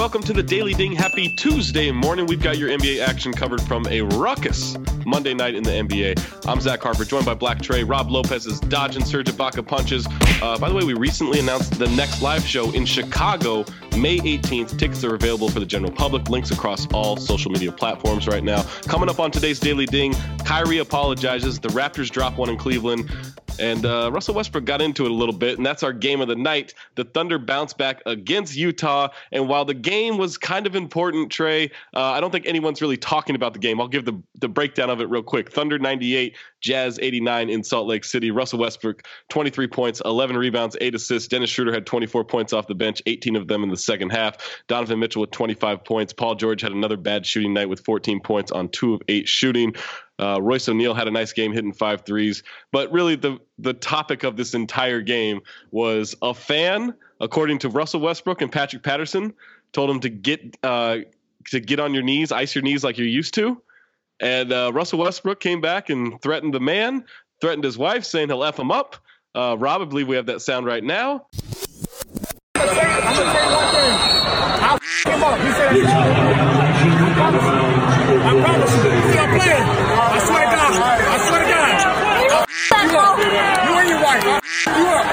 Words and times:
welcome 0.00 0.22
to 0.22 0.32
the 0.32 0.42
Daily 0.42 0.72
Ding. 0.72 0.92
Happy 0.92 1.28
Tuesday 1.28 1.92
morning. 1.92 2.24
We've 2.24 2.42
got 2.42 2.56
your 2.56 2.70
NBA 2.70 3.06
action 3.06 3.34
covered 3.34 3.60
from 3.60 3.86
a 3.88 4.00
ruckus 4.00 4.74
Monday 5.04 5.34
night 5.34 5.54
in 5.54 5.62
the 5.62 5.72
NBA. 5.72 6.48
I'm 6.48 6.58
Zach 6.58 6.80
Harper, 6.80 7.04
joined 7.04 7.26
by 7.26 7.34
Black 7.34 7.60
Tray. 7.60 7.84
Rob 7.84 8.10
Lopez 8.10 8.46
is 8.46 8.60
dodging 8.60 9.04
Serge 9.04 9.26
Ibaka 9.26 9.66
punches. 9.66 10.06
Uh, 10.40 10.56
by 10.58 10.70
the 10.70 10.74
way, 10.74 10.84
we 10.84 10.94
recently 10.94 11.38
announced 11.38 11.78
the 11.78 11.86
next 11.88 12.22
live 12.22 12.42
show 12.46 12.70
in 12.70 12.86
Chicago, 12.86 13.66
May 13.98 14.16
18th. 14.20 14.78
Tickets 14.78 15.04
are 15.04 15.14
available 15.14 15.50
for 15.50 15.60
the 15.60 15.66
general 15.66 15.92
public. 15.92 16.30
Links 16.30 16.50
across 16.50 16.86
all 16.94 17.18
social 17.18 17.50
media 17.50 17.70
platforms 17.70 18.26
right 18.26 18.42
now. 18.42 18.62
Coming 18.88 19.10
up 19.10 19.20
on 19.20 19.30
today's 19.30 19.60
Daily 19.60 19.84
Ding, 19.84 20.14
Kyrie 20.46 20.78
apologizes. 20.78 21.60
The 21.60 21.68
Raptors 21.68 22.10
drop 22.10 22.38
one 22.38 22.48
in 22.48 22.56
Cleveland. 22.56 23.10
And 23.60 23.84
uh, 23.84 24.10
Russell 24.10 24.34
Westbrook 24.34 24.64
got 24.64 24.80
into 24.80 25.04
it 25.04 25.10
a 25.10 25.14
little 25.14 25.34
bit, 25.34 25.58
and 25.58 25.66
that's 25.66 25.82
our 25.82 25.92
game 25.92 26.22
of 26.22 26.28
the 26.28 26.34
night. 26.34 26.72
The 26.94 27.04
Thunder 27.04 27.38
bounce 27.38 27.74
back 27.74 28.00
against 28.06 28.56
Utah. 28.56 29.08
And 29.32 29.48
while 29.48 29.66
the 29.66 29.74
game 29.74 30.16
was 30.16 30.38
kind 30.38 30.66
of 30.66 30.74
important, 30.74 31.30
Tray, 31.30 31.70
uh, 31.94 32.00
I 32.00 32.20
don't 32.20 32.30
think 32.30 32.46
anyone's 32.46 32.80
really 32.80 32.96
talking 32.96 33.36
about 33.36 33.52
the 33.52 33.58
game. 33.58 33.78
I'll 33.78 33.88
give 33.88 34.06
the, 34.06 34.20
the 34.40 34.48
breakdown 34.48 34.88
of 34.88 35.02
it 35.02 35.10
real 35.10 35.22
quick. 35.22 35.52
Thunder 35.52 35.78
98, 35.78 36.36
Jazz 36.62 36.98
89 37.02 37.50
in 37.50 37.62
Salt 37.62 37.86
Lake 37.86 38.04
City. 38.04 38.30
Russell 38.30 38.58
Westbrook, 38.58 39.02
23 39.28 39.66
points, 39.66 40.00
11 40.04 40.38
rebounds, 40.38 40.76
8 40.80 40.94
assists. 40.94 41.28
Dennis 41.28 41.50
Schroeder 41.50 41.72
had 41.72 41.84
24 41.84 42.24
points 42.24 42.54
off 42.54 42.66
the 42.66 42.74
bench, 42.74 43.02
18 43.04 43.36
of 43.36 43.46
them 43.46 43.62
in 43.62 43.68
the 43.68 43.76
second 43.76 44.10
half. 44.10 44.62
Donovan 44.68 44.98
Mitchell 44.98 45.20
with 45.20 45.32
25 45.32 45.84
points. 45.84 46.14
Paul 46.14 46.34
George 46.34 46.62
had 46.62 46.72
another 46.72 46.96
bad 46.96 47.26
shooting 47.26 47.52
night 47.52 47.68
with 47.68 47.80
14 47.80 48.20
points 48.20 48.50
on 48.50 48.70
2 48.70 48.94
of 48.94 49.02
8 49.08 49.28
shooting. 49.28 49.74
Uh, 50.20 50.38
Royce 50.40 50.68
O'Neale 50.68 50.94
had 50.94 51.08
a 51.08 51.10
nice 51.10 51.32
game 51.32 51.52
hitting 51.52 51.72
five 51.72 52.02
threes. 52.02 52.42
But 52.72 52.92
really, 52.92 53.16
the, 53.16 53.38
the 53.58 53.72
topic 53.72 54.22
of 54.22 54.36
this 54.36 54.52
entire 54.54 55.00
game 55.00 55.40
was 55.70 56.14
a 56.20 56.34
fan, 56.34 56.94
according 57.20 57.58
to 57.60 57.70
Russell 57.70 58.00
Westbrook 58.00 58.42
and 58.42 58.52
Patrick 58.52 58.82
Patterson, 58.82 59.32
told 59.72 59.88
him 59.88 60.00
to 60.00 60.10
get 60.10 60.58
uh, 60.62 60.98
to 61.46 61.60
get 61.60 61.80
on 61.80 61.94
your 61.94 62.02
knees, 62.02 62.32
ice 62.32 62.54
your 62.54 62.62
knees 62.62 62.84
like 62.84 62.98
you're 62.98 63.06
used 63.06 63.32
to. 63.34 63.62
And 64.20 64.52
uh, 64.52 64.70
Russell 64.74 64.98
Westbrook 64.98 65.40
came 65.40 65.62
back 65.62 65.88
and 65.88 66.20
threatened 66.20 66.52
the 66.52 66.60
man, 66.60 67.06
threatened 67.40 67.64
his 67.64 67.78
wife, 67.78 68.04
saying 68.04 68.28
he'll 68.28 68.44
F 68.44 68.58
him 68.58 68.70
up. 68.70 68.96
Uh, 69.34 69.56
Rob, 69.58 69.80
I 69.80 69.86
believe 69.86 70.06
we 70.06 70.16
have 70.16 70.26
that 70.26 70.42
sound 70.42 70.66
right 70.66 70.84
now. 70.84 71.26
I 72.56 72.60
promise 77.16 77.42
you. 77.42 78.20
I 78.20 78.42
promise 78.42 78.74
you. 78.74 78.90
You 78.90 79.12
see, 79.12 79.18
I'm 79.18 79.38
playing. 79.38 79.62
I 79.62 80.18
swear 80.26 80.44
to 80.44 80.50
God. 80.50 80.72
I 80.74 80.76
swear 81.28 81.40
to 81.40 81.48
God. 81.48 81.74
I'll 82.30 82.42
f- 82.42 82.84
you 82.84 82.98
up. 82.98 83.18
You 83.18 83.74
and 83.78 83.88
your 83.88 84.00
wife. 84.02 84.24
I'll 84.24 84.36
f- 84.36 84.66
you 84.66 84.86
up. 84.86 85.06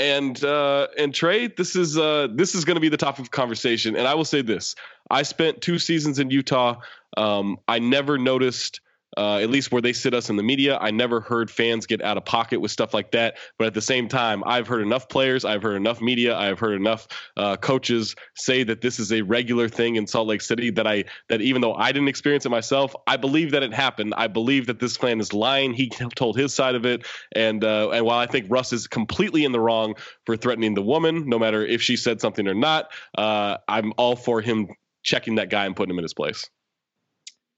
And 0.00 0.42
uh, 0.42 0.86
and 0.96 1.14
Tray, 1.14 1.48
this 1.48 1.76
is 1.76 1.98
uh, 1.98 2.28
this 2.32 2.54
is 2.54 2.64
going 2.64 2.76
to 2.76 2.80
be 2.80 2.88
the 2.88 2.96
topic 2.96 3.26
of 3.26 3.30
conversation. 3.30 3.96
And 3.96 4.08
I 4.08 4.14
will 4.14 4.24
say 4.24 4.40
this: 4.40 4.74
I 5.10 5.24
spent 5.24 5.60
two 5.60 5.78
seasons 5.78 6.18
in 6.18 6.30
Utah. 6.30 6.80
Um, 7.18 7.58
I 7.68 7.80
never 7.80 8.16
noticed, 8.16 8.80
uh, 9.16 9.38
at 9.38 9.50
least 9.50 9.72
where 9.72 9.82
they 9.82 9.92
sit 9.92 10.14
us 10.14 10.30
in 10.30 10.36
the 10.36 10.42
media, 10.42 10.78
I 10.80 10.90
never 10.90 11.20
heard 11.20 11.50
fans 11.50 11.86
get 11.86 12.02
out 12.02 12.16
of 12.16 12.24
pocket 12.24 12.60
with 12.60 12.70
stuff 12.70 12.94
like 12.94 13.10
that. 13.12 13.38
But 13.58 13.66
at 13.66 13.74
the 13.74 13.80
same 13.80 14.08
time, 14.08 14.42
I've 14.46 14.66
heard 14.66 14.82
enough 14.82 15.08
players, 15.08 15.44
I've 15.44 15.62
heard 15.62 15.76
enough 15.76 16.00
media, 16.00 16.36
I've 16.36 16.58
heard 16.58 16.74
enough 16.74 17.08
uh, 17.36 17.56
coaches 17.56 18.14
say 18.36 18.62
that 18.64 18.80
this 18.80 18.98
is 18.98 19.12
a 19.12 19.22
regular 19.22 19.68
thing 19.68 19.96
in 19.96 20.06
Salt 20.06 20.28
Lake 20.28 20.42
City. 20.42 20.70
That 20.70 20.86
I 20.86 21.04
that 21.28 21.40
even 21.40 21.60
though 21.60 21.74
I 21.74 21.92
didn't 21.92 22.08
experience 22.08 22.46
it 22.46 22.50
myself, 22.50 22.94
I 23.06 23.16
believe 23.16 23.50
that 23.52 23.62
it 23.62 23.72
happened. 23.72 24.14
I 24.16 24.28
believe 24.28 24.66
that 24.66 24.78
this 24.78 24.96
fan 24.96 25.20
is 25.20 25.32
lying. 25.32 25.72
He 25.72 25.88
told 26.14 26.36
his 26.36 26.54
side 26.54 26.74
of 26.74 26.86
it, 26.86 27.06
and 27.32 27.64
uh, 27.64 27.90
and 27.90 28.04
while 28.04 28.18
I 28.18 28.26
think 28.26 28.46
Russ 28.48 28.72
is 28.72 28.86
completely 28.86 29.44
in 29.44 29.52
the 29.52 29.60
wrong 29.60 29.94
for 30.26 30.36
threatening 30.36 30.74
the 30.74 30.82
woman, 30.82 31.28
no 31.28 31.38
matter 31.38 31.64
if 31.64 31.82
she 31.82 31.96
said 31.96 32.20
something 32.20 32.46
or 32.46 32.54
not, 32.54 32.92
uh, 33.16 33.56
I'm 33.68 33.92
all 33.96 34.16
for 34.16 34.40
him 34.40 34.68
checking 35.02 35.36
that 35.36 35.50
guy 35.50 35.66
and 35.66 35.74
putting 35.74 35.90
him 35.90 35.98
in 35.98 36.04
his 36.04 36.14
place. 36.14 36.48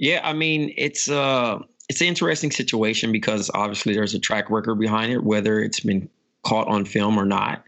Yeah, 0.03 0.21
I 0.25 0.33
mean 0.33 0.75
it's 0.77 1.09
uh 1.09 1.61
it's 1.89 2.01
an 2.01 2.09
interesting 2.09 2.51
situation 2.51 3.13
because 3.13 3.53
obviously 3.55 3.95
there's 3.95 4.15
a 4.15 4.19
track 4.19 4.51
record 4.51 4.75
behind 4.81 5.13
it, 5.13 5.23
whether 5.23 5.61
it's 5.61 5.79
been 5.79 6.09
caught 6.43 6.67
on 6.67 6.85
film 6.85 7.17
or 7.17 7.25
not. 7.25 7.63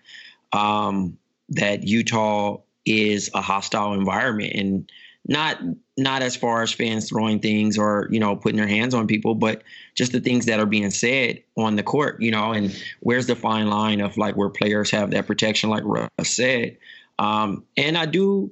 Um, 0.52 1.16
that 1.50 1.84
Utah 1.84 2.58
is 2.84 3.30
a 3.34 3.40
hostile 3.40 3.92
environment, 3.92 4.52
and 4.54 4.90
not 5.28 5.60
not 5.96 6.22
as 6.22 6.34
far 6.34 6.62
as 6.62 6.72
fans 6.72 7.08
throwing 7.08 7.38
things 7.38 7.78
or 7.78 8.08
you 8.10 8.18
know 8.18 8.34
putting 8.34 8.56
their 8.56 8.66
hands 8.66 8.94
on 8.94 9.06
people, 9.06 9.36
but 9.36 9.62
just 9.94 10.10
the 10.10 10.18
things 10.18 10.46
that 10.46 10.58
are 10.58 10.66
being 10.66 10.90
said 10.90 11.40
on 11.56 11.76
the 11.76 11.84
court, 11.84 12.20
you 12.20 12.32
know, 12.32 12.50
and 12.50 12.76
where's 12.98 13.28
the 13.28 13.36
fine 13.36 13.68
line 13.68 14.00
of 14.00 14.16
like 14.16 14.36
where 14.36 14.50
players 14.50 14.90
have 14.90 15.12
that 15.12 15.28
protection, 15.28 15.70
like 15.70 15.84
Russ 15.84 16.10
said. 16.22 16.78
Um, 17.16 17.64
and 17.76 17.96
I 17.96 18.06
do 18.06 18.50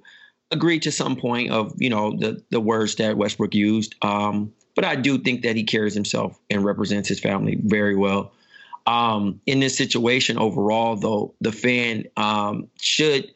agree 0.52 0.78
to 0.80 0.92
some 0.92 1.16
point 1.16 1.50
of 1.50 1.74
you 1.78 1.90
know 1.90 2.16
the 2.16 2.42
the 2.50 2.60
words 2.60 2.94
that 2.96 3.16
Westbrook 3.16 3.54
used. 3.54 3.94
Um, 4.02 4.52
but 4.74 4.84
I 4.84 4.94
do 4.94 5.18
think 5.18 5.42
that 5.42 5.56
he 5.56 5.64
carries 5.64 5.94
himself 5.94 6.38
and 6.50 6.64
represents 6.64 7.08
his 7.08 7.20
family 7.20 7.58
very 7.64 7.96
well. 7.96 8.32
Um, 8.86 9.40
in 9.46 9.60
this 9.60 9.76
situation 9.76 10.38
overall, 10.38 10.96
though, 10.96 11.34
the 11.40 11.52
fan 11.52 12.04
um, 12.16 12.68
should. 12.80 13.32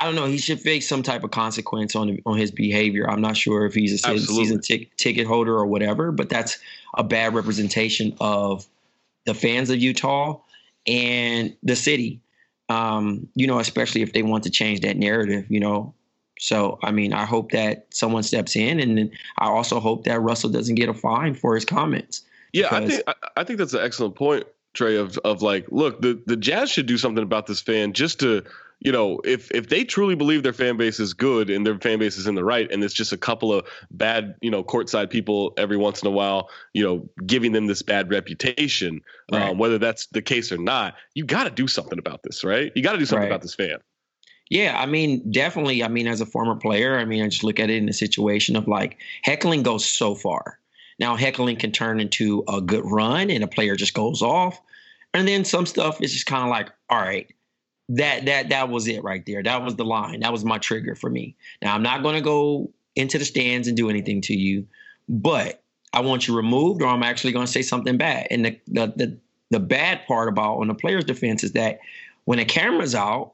I 0.00 0.04
don't 0.04 0.14
know. 0.14 0.26
He 0.26 0.38
should 0.38 0.60
face 0.60 0.88
some 0.88 1.02
type 1.02 1.24
of 1.24 1.32
consequence 1.32 1.96
on 1.96 2.18
on 2.24 2.38
his 2.38 2.50
behavior. 2.50 3.10
I'm 3.10 3.20
not 3.20 3.36
sure 3.36 3.66
if 3.66 3.74
he's 3.74 4.04
a 4.04 4.10
Absolutely. 4.10 4.44
season 4.44 4.60
tic- 4.60 4.96
ticket 4.96 5.26
holder 5.26 5.54
or 5.54 5.66
whatever, 5.66 6.12
but 6.12 6.28
that's 6.28 6.58
a 6.94 7.02
bad 7.02 7.34
representation 7.34 8.16
of 8.20 8.64
the 9.26 9.34
fans 9.34 9.70
of 9.70 9.78
Utah 9.78 10.38
and 10.86 11.56
the 11.62 11.74
city. 11.74 12.20
Um, 12.68 13.28
you 13.34 13.46
know, 13.46 13.58
especially 13.58 14.02
if 14.02 14.12
they 14.12 14.22
want 14.22 14.44
to 14.44 14.50
change 14.50 14.80
that 14.80 14.96
narrative. 14.96 15.46
You 15.48 15.60
know, 15.60 15.94
so, 16.38 16.78
I 16.82 16.90
mean, 16.90 17.12
I 17.12 17.24
hope 17.24 17.52
that 17.52 17.86
someone 17.90 18.22
steps 18.22 18.56
in, 18.56 18.80
and 18.80 18.96
then 18.96 19.10
I 19.38 19.46
also 19.48 19.80
hope 19.80 20.04
that 20.04 20.20
Russell 20.20 20.50
doesn't 20.50 20.76
get 20.76 20.88
a 20.88 20.94
fine 20.94 21.34
for 21.34 21.54
his 21.54 21.64
comments. 21.64 22.22
Yeah, 22.52 22.68
I 22.70 22.86
think 22.86 23.02
I, 23.06 23.14
I 23.36 23.44
think 23.44 23.58
that's 23.58 23.74
an 23.74 23.80
excellent 23.82 24.14
point, 24.14 24.46
Tray. 24.74 24.96
Of 24.96 25.18
of 25.18 25.42
like, 25.42 25.66
look, 25.70 26.00
the 26.00 26.20
the 26.26 26.36
Jazz 26.36 26.70
should 26.70 26.86
do 26.86 26.96
something 26.96 27.22
about 27.22 27.46
this 27.46 27.60
fan 27.60 27.92
just 27.92 28.20
to. 28.20 28.42
You 28.80 28.92
know, 28.92 29.20
if 29.24 29.50
if 29.50 29.70
they 29.70 29.82
truly 29.82 30.14
believe 30.14 30.44
their 30.44 30.52
fan 30.52 30.76
base 30.76 31.00
is 31.00 31.12
good 31.12 31.50
and 31.50 31.66
their 31.66 31.76
fan 31.80 31.98
base 31.98 32.16
is 32.16 32.28
in 32.28 32.36
the 32.36 32.44
right, 32.44 32.70
and 32.70 32.84
it's 32.84 32.94
just 32.94 33.12
a 33.12 33.16
couple 33.16 33.52
of 33.52 33.66
bad, 33.90 34.36
you 34.40 34.52
know, 34.52 34.62
courtside 34.62 35.10
people 35.10 35.52
every 35.56 35.76
once 35.76 36.00
in 36.00 36.06
a 36.06 36.12
while, 36.12 36.48
you 36.74 36.84
know, 36.84 37.08
giving 37.26 37.50
them 37.50 37.66
this 37.66 37.82
bad 37.82 38.08
reputation, 38.08 39.00
Right. 39.32 39.42
um, 39.50 39.58
whether 39.58 39.78
that's 39.78 40.06
the 40.12 40.22
case 40.22 40.52
or 40.52 40.58
not, 40.58 40.94
you 41.14 41.24
got 41.24 41.42
to 41.42 41.50
do 41.50 41.66
something 41.66 41.98
about 41.98 42.22
this, 42.22 42.44
right? 42.44 42.70
You 42.76 42.84
got 42.84 42.92
to 42.92 42.98
do 42.98 43.04
something 43.04 43.22
Right. 43.22 43.32
about 43.32 43.42
this 43.42 43.56
fan. 43.56 43.78
Yeah, 44.50 44.80
I 44.80 44.86
mean, 44.86 45.30
definitely. 45.30 45.82
I 45.82 45.88
mean, 45.88 46.06
as 46.06 46.20
a 46.20 46.26
former 46.26 46.56
player, 46.56 46.98
I 46.98 47.04
mean, 47.04 47.22
I 47.22 47.28
just 47.28 47.44
look 47.44 47.60
at 47.60 47.70
it 47.70 47.76
in 47.76 47.88
a 47.88 47.92
situation 47.92 48.56
of 48.56 48.66
like 48.66 48.98
heckling 49.22 49.62
goes 49.62 49.84
so 49.84 50.14
far. 50.14 50.58
Now, 50.98 51.16
heckling 51.16 51.56
can 51.56 51.70
turn 51.70 52.00
into 52.00 52.44
a 52.48 52.60
good 52.60 52.84
run 52.84 53.30
and 53.30 53.44
a 53.44 53.48
player 53.48 53.76
just 53.76 53.94
goes 53.94 54.22
off. 54.22 54.60
And 55.14 55.28
then 55.28 55.44
some 55.44 55.66
stuff 55.66 56.02
is 56.02 56.12
just 56.12 56.26
kind 56.26 56.42
of 56.42 56.50
like, 56.50 56.70
all 56.88 56.98
right, 56.98 57.32
that 57.90 58.26
that 58.26 58.50
that 58.50 58.68
was 58.68 58.88
it 58.88 59.02
right 59.02 59.24
there. 59.26 59.42
That 59.42 59.62
was 59.62 59.76
the 59.76 59.84
line. 59.84 60.20
That 60.20 60.32
was 60.32 60.44
my 60.44 60.58
trigger 60.58 60.94
for 60.94 61.08
me. 61.08 61.36
Now, 61.62 61.74
I'm 61.74 61.82
not 61.82 62.02
going 62.02 62.16
to 62.16 62.20
go 62.20 62.70
into 62.96 63.18
the 63.18 63.24
stands 63.24 63.68
and 63.68 63.76
do 63.76 63.88
anything 63.88 64.20
to 64.22 64.34
you, 64.34 64.66
but 65.08 65.62
I 65.92 66.00
want 66.00 66.28
you 66.28 66.36
removed, 66.36 66.82
or 66.82 66.88
I'm 66.88 67.02
actually 67.02 67.32
going 67.32 67.46
to 67.46 67.52
say 67.52 67.62
something 67.62 67.96
bad. 67.96 68.26
And 68.30 68.44
the 68.44 68.60
the 68.66 68.86
the, 68.96 69.18
the 69.50 69.60
bad 69.60 70.06
part 70.06 70.28
about 70.28 70.58
on 70.58 70.68
the 70.68 70.74
player's 70.74 71.04
defense 71.04 71.44
is 71.44 71.52
that 71.52 71.80
when 72.24 72.38
the 72.38 72.44
camera's 72.44 72.94
out, 72.94 73.32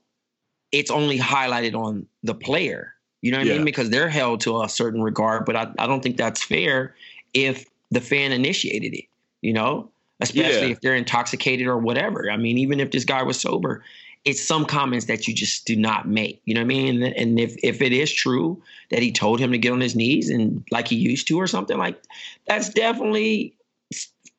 it's 0.75 0.91
only 0.91 1.19
highlighted 1.19 1.75
on 1.75 2.07
the 2.23 2.35
player. 2.35 2.93
You 3.23 3.33
know 3.33 3.39
what 3.39 3.47
I 3.47 3.51
mean? 3.51 3.65
Because 3.65 3.89
they're 3.91 4.09
held 4.11 4.43
to 4.43 4.61
a 4.63 4.69
certain 4.69 5.03
regard, 5.03 5.47
but 5.47 5.57
I, 5.57 5.73
I 5.79 5.87
don't 5.87 6.03
think 6.03 6.17
that's 6.19 6.43
fair 6.43 6.95
if 7.33 7.65
the 7.91 8.01
fan 8.01 8.33
initiated 8.33 8.93
it, 8.93 9.07
you 9.41 9.53
know? 9.53 9.91
Especially 10.21 10.69
Yeah. 10.69 10.73
if 10.73 10.81
they're 10.81 10.95
intoxicated 10.95 11.67
or 11.67 11.79
whatever. 11.79 12.31
I 12.31 12.37
mean, 12.37 12.59
even 12.59 12.81
if 12.81 12.91
this 12.91 13.05
guy 13.05 13.23
was 13.23 13.41
sober, 13.41 13.83
it's 14.25 14.43
some 14.43 14.65
comments 14.65 15.07
that 15.07 15.27
you 15.27 15.35
just 15.35 15.67
do 15.67 15.75
not 15.77 16.07
make. 16.09 16.41
You 16.45 16.55
know 16.55 16.61
what 16.61 16.67
I 16.67 16.69
mean? 16.69 17.03
And, 17.03 17.17
and 17.17 17.41
if 17.41 17.57
if 17.63 17.83
it 17.83 17.93
is 17.93 18.13
true 18.13 18.63
that 18.91 19.03
he 19.03 19.11
told 19.13 19.41
him 19.41 19.53
to 19.53 19.59
get 19.59 19.73
on 19.73 19.81
his 19.81 19.97
knees 19.97 20.31
and 20.31 20.65
like 20.71 20.89
he 20.89 20.97
used 20.97 21.27
to 21.29 21.39
or 21.41 21.47
something 21.47 21.79
like 21.79 22.01
that's 22.47 22.69
definitely 22.71 23.55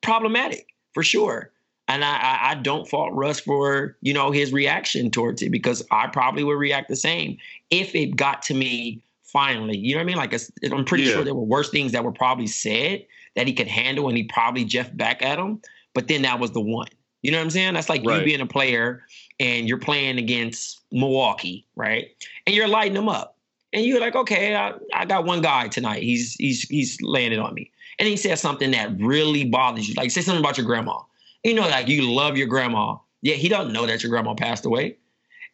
problematic 0.02 0.68
for 0.94 1.04
sure. 1.04 1.52
And 1.88 2.04
I, 2.04 2.18
I, 2.18 2.52
I 2.52 2.56
don't 2.56 2.88
fault 2.88 3.14
Russ 3.14 3.40
for 3.40 3.96
you 4.02 4.14
know 4.14 4.32
his 4.32 4.52
reaction 4.52 5.12
towards 5.12 5.42
it 5.42 5.52
because 5.52 5.84
I 5.92 6.08
probably 6.08 6.44
would 6.44 6.58
react 6.58 6.90
the 6.90 6.96
same 6.96 7.38
if 7.70 7.94
it 7.94 8.16
got 8.16 8.42
to 8.44 8.54
me 8.54 9.02
finally. 9.24 9.78
You 9.78 9.94
know 9.96 10.00
what 10.00 10.04
I 10.04 10.06
mean? 10.06 10.18
Like 10.18 10.34
I'm 10.72 10.86
pretty 10.86 11.04
Yeah. 11.04 11.14
sure 11.14 11.24
there 11.24 11.36
were 11.36 11.42
worse 11.42 11.70
things 11.70 11.92
that 11.92 12.04
were 12.04 12.12
probably 12.12 12.48
said 12.48 13.06
that 13.36 13.48
he 13.48 13.54
could 13.54 13.68
handle, 13.68 14.08
and 14.08 14.18
he 14.18 14.24
probably 14.24 14.64
Jeff 14.66 14.96
back 14.96 15.22
at 15.22 15.38
him. 15.38 15.62
But 15.94 16.08
then 16.08 16.24
that 16.24 16.40
was 16.40 16.52
the 16.52 16.62
one. 16.62 16.88
You 17.22 17.32
know 17.32 17.38
what 17.38 17.44
I'm 17.46 17.50
saying? 17.50 17.74
That's 17.74 17.90
like 17.90 18.04
Right. 18.06 18.20
you 18.20 18.24
being 18.26 18.42
a 18.42 18.46
player 18.46 19.04
and 19.40 19.68
you're 19.68 19.80
playing 19.80 20.18
against 20.20 20.82
Milwaukee, 20.92 21.66
right? 21.76 22.08
And 22.46 22.56
you're 22.56 22.68
lighting 22.68 22.94
them 22.94 23.10
up, 23.10 23.38
and 23.74 23.86
you're 23.86 24.00
like, 24.00 24.16
okay, 24.16 24.56
I, 24.56 24.74
I 24.94 25.06
got 25.06 25.26
one 25.26 25.42
guy 25.42 25.68
tonight. 25.68 26.02
He's 26.04 26.34
he's 26.36 26.62
he's 26.64 27.02
landed 27.02 27.40
on 27.40 27.54
me, 27.54 27.72
and 28.00 28.08
he 28.08 28.16
says 28.18 28.42
something 28.42 28.72
that 28.72 28.98
really 29.00 29.44
bothers 29.46 29.88
you. 29.88 29.94
Like 29.96 30.10
say 30.12 30.22
something 30.22 30.44
about 30.44 30.58
your 30.58 30.66
grandma. 30.66 31.00
You 31.46 31.54
know, 31.54 31.62
like 31.62 31.88
you 31.88 32.12
love 32.12 32.38
your 32.38 32.48
grandma. 32.48 32.98
Yeah, 33.22 33.36
he 33.36 33.50
doesn't 33.50 33.72
know 33.72 33.86
that 33.86 34.02
your 34.02 34.10
grandma 34.10 34.34
passed 34.34 34.66
away. 34.66 34.98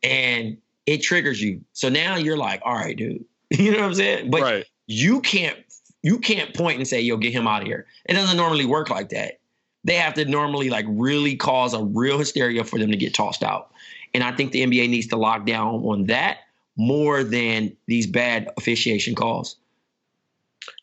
And 0.02 0.58
it 0.86 1.00
triggers 1.00 1.42
you. 1.42 1.62
So 1.74 1.90
now 1.90 2.16
you're 2.16 2.38
like, 2.38 2.62
all 2.66 2.74
right, 2.74 2.98
dude. 2.98 3.26
You 3.52 3.72
know 3.72 3.80
what 3.80 3.88
I'm 3.88 3.96
saying? 3.96 4.30
But 4.32 4.42
right. 4.42 4.66
you 4.88 5.20
can't 5.20 5.58
you 6.04 6.20
can't 6.20 6.56
point 6.56 6.78
and 6.78 6.88
say, 6.88 7.02
yo, 7.02 7.18
get 7.18 7.34
him 7.34 7.48
out 7.48 7.62
of 7.62 7.68
here. 7.68 7.86
It 8.06 8.14
doesn't 8.14 8.38
normally 8.38 8.66
work 8.66 8.90
like 8.90 9.10
that. 9.10 9.40
They 9.84 9.96
have 9.96 10.14
to 10.14 10.24
normally 10.24 10.70
like 10.70 10.86
really 10.88 11.36
cause 11.36 11.74
a 11.74 11.84
real 11.84 12.18
hysteria 12.18 12.64
for 12.64 12.80
them 12.80 12.92
to 12.92 12.98
get 12.98 13.14
tossed 13.14 13.44
out. 13.44 13.72
And 14.14 14.24
I 14.24 14.32
think 14.32 14.54
the 14.54 14.66
NBA 14.66 14.90
needs 14.90 15.08
to 15.08 15.18
lock 15.18 15.46
down 15.46 15.84
on 15.84 16.06
that 16.06 16.38
more 16.78 17.26
than 17.26 17.76
these 17.88 18.08
bad 18.08 18.50
officiation 18.58 19.16
calls. 19.16 19.58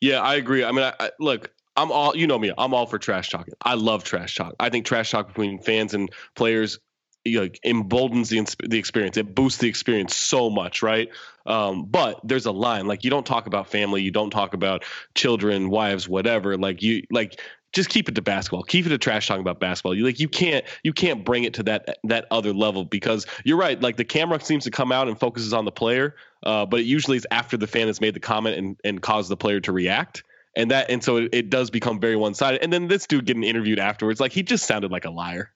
Yeah, 0.03 0.21
I 0.21 0.35
agree. 0.35 0.63
I 0.63 0.73
mean, 0.73 0.85
I, 0.85 0.93
I, 1.01 1.11
look, 1.19 1.51
I'm 1.79 1.93
all 1.93 2.17
you 2.17 2.27
know 2.27 2.39
me. 2.39 2.53
I'm 2.59 2.75
all 2.75 2.87
for 2.87 2.99
trash 2.99 3.31
talking. 3.31 3.55
I 3.63 3.75
love 3.75 4.03
trash 4.03 4.35
talk. 4.35 4.55
I 4.59 4.69
think 4.69 4.85
trash 4.85 5.13
talk 5.13 5.29
between 5.29 5.61
fans 5.61 5.95
and 5.95 6.11
players 6.35 6.81
know, 7.25 7.49
emboldens 7.65 8.31
the 8.31 8.45
the 8.69 8.79
experience. 8.79 9.17
It 9.17 9.35
boosts 9.35 9.61
the 9.61 9.69
experience 9.69 10.17
so 10.17 10.51
much, 10.51 10.83
right? 10.83 11.09
Um, 11.47 11.87
but 11.87 12.21
there's 12.25 12.47
a 12.47 12.53
line. 12.53 12.87
Like 12.87 13.05
you 13.05 13.11
don't 13.11 13.25
talk 13.25 13.47
about 13.47 13.69
family, 13.71 14.03
you 14.03 14.11
don't 14.11 14.31
talk 14.31 14.55
about 14.55 14.85
children, 15.15 15.71
wives, 15.71 16.09
whatever. 16.09 16.57
Like 16.57 16.83
you 16.83 17.05
like 17.11 17.41
just 17.73 17.91
keep 17.91 18.09
it 18.09 18.15
to 18.15 18.23
basketball. 18.23 18.63
Keep 18.63 18.87
it 18.87 18.91
to 18.91 18.99
trash 18.99 19.29
talking 19.29 19.43
about 19.43 19.61
basketball. 19.61 19.95
You 19.95 20.05
like 20.05 20.19
you 20.19 20.29
can't 20.29 20.65
you 20.83 20.93
can't 20.93 21.25
bring 21.25 21.45
it 21.45 21.55
to 21.55 21.63
that 21.65 21.99
that 22.05 22.27
other 22.31 22.53
level 22.53 22.85
because 22.85 23.27
you're 23.45 23.59
right. 23.59 23.81
Like 23.81 23.97
the 23.97 24.05
camera 24.05 24.41
seems 24.41 24.65
to 24.65 24.71
come 24.71 24.91
out 24.91 25.09
and 25.09 25.19
focuses 25.19 25.53
on 25.53 25.65
the 25.65 25.73
player, 25.73 26.17
uh, 26.43 26.67
but 26.67 26.81
it 26.81 26.87
usually 26.87 27.19
is 27.19 27.27
after 27.31 27.57
the 27.57 27.67
fan 27.67 27.87
has 27.87 28.01
made 28.01 28.15
the 28.15 28.21
comment 28.21 28.57
and 28.57 28.81
and 28.85 29.03
caused 29.03 29.31
the 29.31 29.37
player 29.37 29.61
to 29.61 29.73
react. 29.73 30.25
And 30.59 30.73
that 30.73 30.91
and 30.91 31.03
so 31.03 31.17
it, 31.17 31.31
it 31.33 31.51
does 31.51 31.71
become 31.71 32.01
very 32.01 32.17
one 32.17 32.35
sided. 32.35 32.63
And 32.63 32.73
then 32.73 32.89
this 32.89 33.07
dude 33.07 33.27
getting 33.27 33.45
interviewed 33.45 33.79
afterwards, 33.79 34.19
like 34.19 34.33
he 34.33 34.43
just 34.43 34.67
sounded 34.67 34.91
like 34.91 35.05
a 35.05 35.11
liar. 35.11 35.53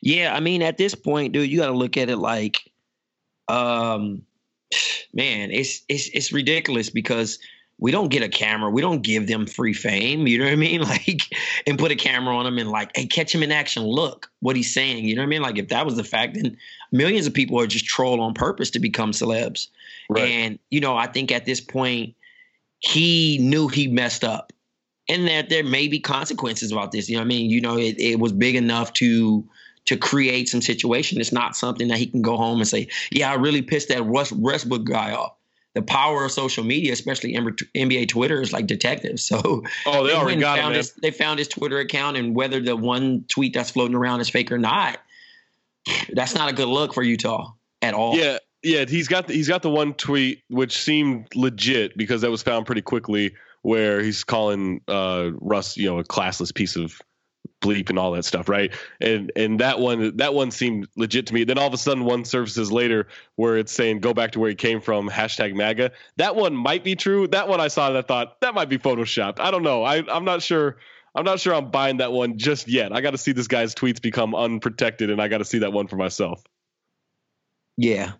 Yeah, 0.00 0.34
I 0.34 0.40
mean, 0.40 0.62
at 0.62 0.78
this 0.78 0.94
point, 0.94 1.34
dude, 1.34 1.50
you 1.50 1.58
got 1.58 1.66
to 1.66 1.72
look 1.72 1.96
at 1.96 2.08
it 2.08 2.16
like, 2.16 2.70
um, 3.48 4.22
man, 5.12 5.50
it's 5.50 5.82
it's 5.88 6.08
it's 6.14 6.32
ridiculous 6.32 6.88
because 6.88 7.38
we 7.78 7.92
don't 7.92 8.08
get 8.08 8.22
a 8.22 8.28
camera, 8.28 8.70
we 8.70 8.80
don't 8.80 9.02
give 9.02 9.26
them 9.26 9.46
free 9.46 9.74
fame. 9.74 10.26
You 10.26 10.38
know 10.38 10.44
what 10.44 10.52
I 10.52 10.56
mean? 10.56 10.80
Like, 10.88 11.22
and 11.66 11.78
put 11.78 11.92
a 11.92 11.96
camera 11.96 12.34
on 12.34 12.44
them 12.44 12.58
and 12.58 12.70
like, 12.70 12.90
hey, 12.96 13.06
catch 13.06 13.34
him 13.34 13.42
in 13.42 13.52
action. 13.52 13.82
Look 13.84 14.30
what 14.40 14.56
he's 14.56 14.72
saying. 14.72 15.04
You 15.04 15.14
know 15.14 15.20
what 15.20 15.26
I 15.26 15.28
mean? 15.28 15.42
Like, 15.42 15.58
if 15.58 15.68
that 15.68 15.84
was 15.84 15.96
the 15.96 16.04
fact, 16.04 16.34
then 16.34 16.56
millions 16.90 17.26
of 17.26 17.34
people 17.34 17.60
are 17.60 17.66
just 17.66 17.84
troll 17.84 18.20
on 18.22 18.32
purpose 18.32 18.70
to 18.70 18.80
become 18.80 19.12
celebs. 19.12 19.68
Right. 20.08 20.28
And 20.28 20.58
you 20.70 20.80
know, 20.80 20.96
I 20.96 21.06
think 21.06 21.30
at 21.30 21.44
this 21.44 21.60
point, 21.60 22.14
he 22.78 23.38
knew 23.38 23.68
he 23.68 23.88
messed 23.88 24.24
up 24.24 24.52
and 25.08 25.26
that 25.26 25.48
there 25.48 25.64
may 25.64 25.88
be 25.88 25.98
consequences 25.98 26.70
about 26.70 26.92
this. 26.92 27.08
You 27.08 27.16
know 27.16 27.22
what 27.22 27.26
I 27.26 27.28
mean? 27.28 27.50
You 27.50 27.60
know, 27.60 27.78
it, 27.78 27.98
it 27.98 28.18
was 28.18 28.32
big 28.32 28.56
enough 28.56 28.92
to 28.94 29.48
to 29.86 29.96
create 29.96 30.50
some 30.50 30.60
situation. 30.60 31.18
It's 31.18 31.32
not 31.32 31.56
something 31.56 31.88
that 31.88 31.96
he 31.96 32.06
can 32.06 32.20
go 32.20 32.36
home 32.36 32.58
and 32.58 32.68
say, 32.68 32.88
"Yeah, 33.10 33.30
I 33.30 33.34
really 33.34 33.62
pissed 33.62 33.88
that 33.88 34.02
Russ 34.04 34.30
Westbrook 34.30 34.84
guy 34.84 35.12
off." 35.12 35.34
The 35.74 35.82
power 35.82 36.24
of 36.24 36.32
social 36.32 36.64
media, 36.64 36.92
especially 36.92 37.34
NBA 37.34 38.08
Twitter, 38.08 38.40
is 38.40 38.52
like 38.52 38.66
detectives. 38.66 39.22
So, 39.28 39.64
oh, 39.86 40.02
they, 40.02 40.10
they 40.10 40.16
already 40.16 40.40
got 40.40 40.58
found 40.58 40.74
him. 40.74 40.78
His, 40.78 40.92
they 40.94 41.10
found 41.10 41.38
his 41.38 41.48
Twitter 41.48 41.78
account, 41.78 42.16
and 42.16 42.34
whether 42.34 42.60
the 42.60 42.76
one 42.76 43.24
tweet 43.28 43.54
that's 43.54 43.70
floating 43.70 43.94
around 43.94 44.20
is 44.20 44.28
fake 44.28 44.50
or 44.50 44.58
not, 44.58 44.98
that's 46.12 46.34
not 46.34 46.50
a 46.50 46.52
good 46.52 46.68
look 46.68 46.94
for 46.94 47.02
Utah 47.02 47.52
at 47.80 47.94
all. 47.94 48.16
Yeah, 48.16 48.38
yeah, 48.62 48.84
he's 48.86 49.08
got 49.08 49.28
the, 49.28 49.34
he's 49.34 49.48
got 49.48 49.62
the 49.62 49.70
one 49.70 49.94
tweet 49.94 50.42
which 50.48 50.82
seemed 50.82 51.28
legit 51.34 51.96
because 51.96 52.22
that 52.22 52.30
was 52.30 52.42
found 52.42 52.66
pretty 52.66 52.82
quickly, 52.82 53.34
where 53.62 54.02
he's 54.02 54.24
calling 54.24 54.80
uh, 54.88 55.30
Russ, 55.40 55.76
you 55.76 55.86
know, 55.86 55.98
a 55.98 56.04
classless 56.04 56.54
piece 56.54 56.76
of 56.76 57.00
bleep 57.60 57.88
and 57.90 57.98
all 57.98 58.12
that 58.12 58.24
stuff, 58.24 58.48
right? 58.48 58.72
And 59.00 59.32
and 59.36 59.60
that 59.60 59.78
one 59.78 60.16
that 60.16 60.34
one 60.34 60.50
seemed 60.50 60.88
legit 60.96 61.26
to 61.28 61.34
me. 61.34 61.44
Then 61.44 61.58
all 61.58 61.66
of 61.66 61.74
a 61.74 61.78
sudden, 61.78 62.04
one 62.04 62.24
surfaces 62.24 62.72
later 62.72 63.08
where 63.36 63.56
it's 63.56 63.72
saying 63.72 64.00
"Go 64.00 64.14
back 64.14 64.32
to 64.32 64.40
where 64.40 64.48
he 64.50 64.56
came 64.56 64.80
from." 64.80 65.08
Hashtag 65.08 65.54
MAGA. 65.54 65.92
That 66.16 66.36
one 66.36 66.54
might 66.54 66.84
be 66.84 66.96
true. 66.96 67.28
That 67.28 67.48
one 67.48 67.60
I 67.60 67.68
saw 67.68 67.88
and 67.88 67.98
I 67.98 68.02
thought 68.02 68.40
that 68.40 68.54
might 68.54 68.68
be 68.68 68.78
photoshopped. 68.78 69.40
I 69.40 69.50
don't 69.50 69.62
know. 69.62 69.82
I 69.84 70.02
I'm 70.08 70.24
not 70.24 70.42
sure. 70.42 70.76
I'm 71.14 71.24
not 71.24 71.40
sure 71.40 71.54
I'm 71.54 71.70
buying 71.70 71.96
that 71.96 72.12
one 72.12 72.38
just 72.38 72.68
yet. 72.68 72.92
I 72.92 73.00
got 73.00 73.10
to 73.10 73.18
see 73.18 73.32
this 73.32 73.48
guy's 73.48 73.74
tweets 73.74 74.00
become 74.00 74.34
unprotected, 74.34 75.10
and 75.10 75.20
I 75.20 75.28
got 75.28 75.38
to 75.38 75.44
see 75.44 75.60
that 75.60 75.72
one 75.72 75.88
for 75.88 75.96
myself. 75.96 76.44
Yeah, 77.76 78.12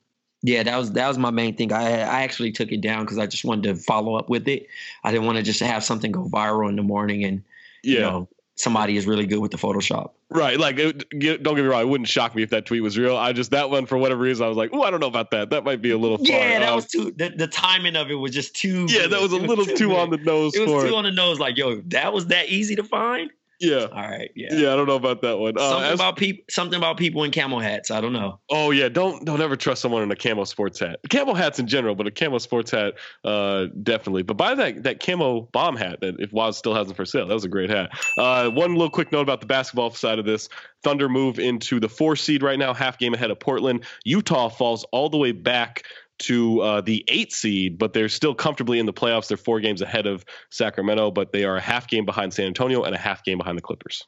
yeah, 0.43 0.63
that 0.63 0.77
was 0.77 0.93
that 0.93 1.09
was 1.09 1.19
my 1.19 1.31
main 1.31 1.57
thing. 1.57 1.73
I 1.73 2.01
I 2.01 2.23
actually 2.23 2.53
took 2.53 2.73
it 2.73 2.81
down 2.81 3.05
because 3.05 3.19
I 3.19 3.27
just 3.27 3.45
wanted 3.45 3.75
to 3.75 3.83
follow 3.83 4.15
up 4.15 4.29
with 4.29 4.49
it. 4.49 4.67
I 5.05 5.11
didn't 5.11 5.27
want 5.27 5.39
to 5.39 5.45
just 5.45 5.61
have 5.61 5.85
something 5.85 6.13
go 6.13 6.29
viral 6.29 6.69
in 6.69 6.77
the 6.77 6.83
morning 6.83 7.25
and 7.25 7.43
yeah. 7.83 7.95
you 7.95 8.01
know 8.01 8.29
somebody 8.59 8.97
is 8.97 9.07
really 9.07 9.27
good 9.27 9.39
with 9.39 9.53
the 9.53 9.57
Photoshop. 9.57 10.11
Right. 10.31 10.59
Like, 10.59 10.79
it, 10.79 11.09
don't 11.11 11.55
get 11.55 11.63
me 11.63 11.63
wrong. 11.63 11.81
It 11.81 11.89
wouldn't 11.89 12.09
shock 12.09 12.35
me 12.35 12.43
if 12.43 12.51
that 12.51 12.67
tweet 12.67 12.83
was 12.83 12.99
real. 12.99 13.17
I 13.17 13.33
just, 13.33 13.53
that 13.53 13.71
one, 13.71 13.87
for 13.87 13.97
whatever 13.97 14.21
reason, 14.21 14.45
I 14.45 14.49
was 14.49 14.59
like, 14.59 14.71
oh, 14.73 14.83
I 14.83 14.91
don't 14.91 15.01
know 15.01 15.07
about 15.07 15.31
that. 15.31 15.51
That 15.51 15.65
might 15.65 15.81
be 15.81 15.91
a 15.91 15.97
little 15.97 16.19
far. 16.19 16.27
Yeah, 16.27 16.59
that 16.59 16.69
um, 16.69 16.75
was 16.75 16.87
too, 16.87 17.13
the, 17.17 17.31
the, 17.31 17.47
timing 17.47 17.97
of 17.97 18.11
it 18.11 18.15
was 18.15 18.33
just 18.33 18.55
too. 18.55 18.87
Yeah, 18.89 19.07
that 19.07 19.21
was 19.21 19.33
a 19.33 19.37
little 19.37 19.65
too, 19.65 19.77
too 19.77 19.97
on 19.97 20.11
the 20.11 20.19
nose. 20.19 20.55
It 20.55 20.69
was 20.69 20.85
too 20.85 20.95
on 20.97 21.05
the 21.05 21.11
nose. 21.13 21.39
Like, 21.39 21.57
yo, 21.57 21.81
that 21.87 22.13
was 22.13 22.27
that 22.27 22.49
easy 22.49 22.77
to 22.77 22.85
find. 22.85 23.31
Yeah. 23.61 23.87
All 23.91 24.09
right. 24.09 24.31
Yeah. 24.37 24.49
Yeah, 24.53 24.73
I 24.73 24.77
don't 24.77 24.87
know 24.87 24.95
about 24.97 25.23
that 25.23 25.39
one. 25.39 25.59
Uh, 25.59 25.69
something 25.69 25.91
as, 25.91 25.95
about 25.95 26.17
people. 26.17 26.45
Something 26.49 26.79
about 26.79 26.97
people 26.97 27.25
in 27.25 27.31
camel 27.31 27.59
hats. 27.59 27.91
I 27.91 28.01
don't 28.01 28.13
know. 28.13 28.39
Oh 28.51 28.71
yeah, 28.71 28.89
don't 28.89 29.25
don't 29.25 29.41
ever 29.41 29.57
trust 29.57 29.83
someone 29.83 30.03
in 30.03 30.11
a 30.11 30.17
camo 30.17 30.45
sports 30.45 30.79
hat. 30.79 31.01
Camel 31.09 31.35
hats 31.35 31.59
in 31.59 31.67
general, 31.67 31.95
but 31.95 32.07
a 32.07 32.11
camo 32.11 32.39
sports 32.39 32.71
hat, 32.71 32.95
uh, 33.25 33.67
definitely. 33.83 34.23
But 34.23 34.37
buy 34.37 34.55
that 34.55 34.85
that 34.85 35.01
camo 35.01 35.43
bomb 35.53 35.77
hat 35.77 36.01
that 36.01 36.21
if 36.21 36.33
Waz 36.33 36.57
still 36.57 36.75
has 36.75 36.87
them 36.87 36.95
for 36.95 37.05
sale. 37.05 37.27
That 37.27 37.35
was 37.35 37.45
a 37.45 37.49
great 37.49 37.71
hat. 37.71 37.91
Uh, 38.17 38.49
one 38.51 38.73
little 38.75 38.91
quick 38.91 39.11
note 39.11 39.23
about 39.23 39.41
the 39.41 39.47
basketball 39.47 39.91
side 39.91 40.21
of 40.21 40.25
this: 40.25 40.49
Thunder 40.85 41.09
move 41.09 41.39
into 41.39 41.81
the 41.81 41.89
four 41.89 42.15
seed 42.15 42.43
right 42.43 42.59
now, 42.59 42.73
half 42.73 42.99
game 42.99 43.15
ahead 43.15 43.31
of 43.31 43.41
Portland. 43.41 43.85
Utah 44.05 44.49
falls 44.49 44.85
all 44.93 45.09
the 45.09 45.19
way 45.19 45.33
back 45.33 45.85
to 46.21 46.61
uh, 46.61 46.81
the 46.81 47.05
eight 47.09 47.33
seed, 47.33 47.79
but 47.79 47.93
they're 47.93 48.09
still 48.09 48.35
comfortably 48.35 48.79
in 48.79 48.87
the 48.87 48.93
playoffs. 48.93 49.29
They're 49.29 49.37
four 49.37 49.61
games 49.61 49.83
ahead 49.83 50.07
of 50.07 50.25
Sacramento, 50.51 51.11
but 51.11 51.33
they 51.33 51.45
are 51.45 51.57
a 51.57 51.61
half 51.61 51.89
game 51.89 52.05
behind 52.05 52.35
San 52.35 52.47
Antonio 52.47 52.83
and 52.83 52.95
a 52.95 52.99
half 52.99 53.25
game 53.25 53.39
behind 53.39 53.57
the 53.57 53.63
Clippers. 53.63 54.05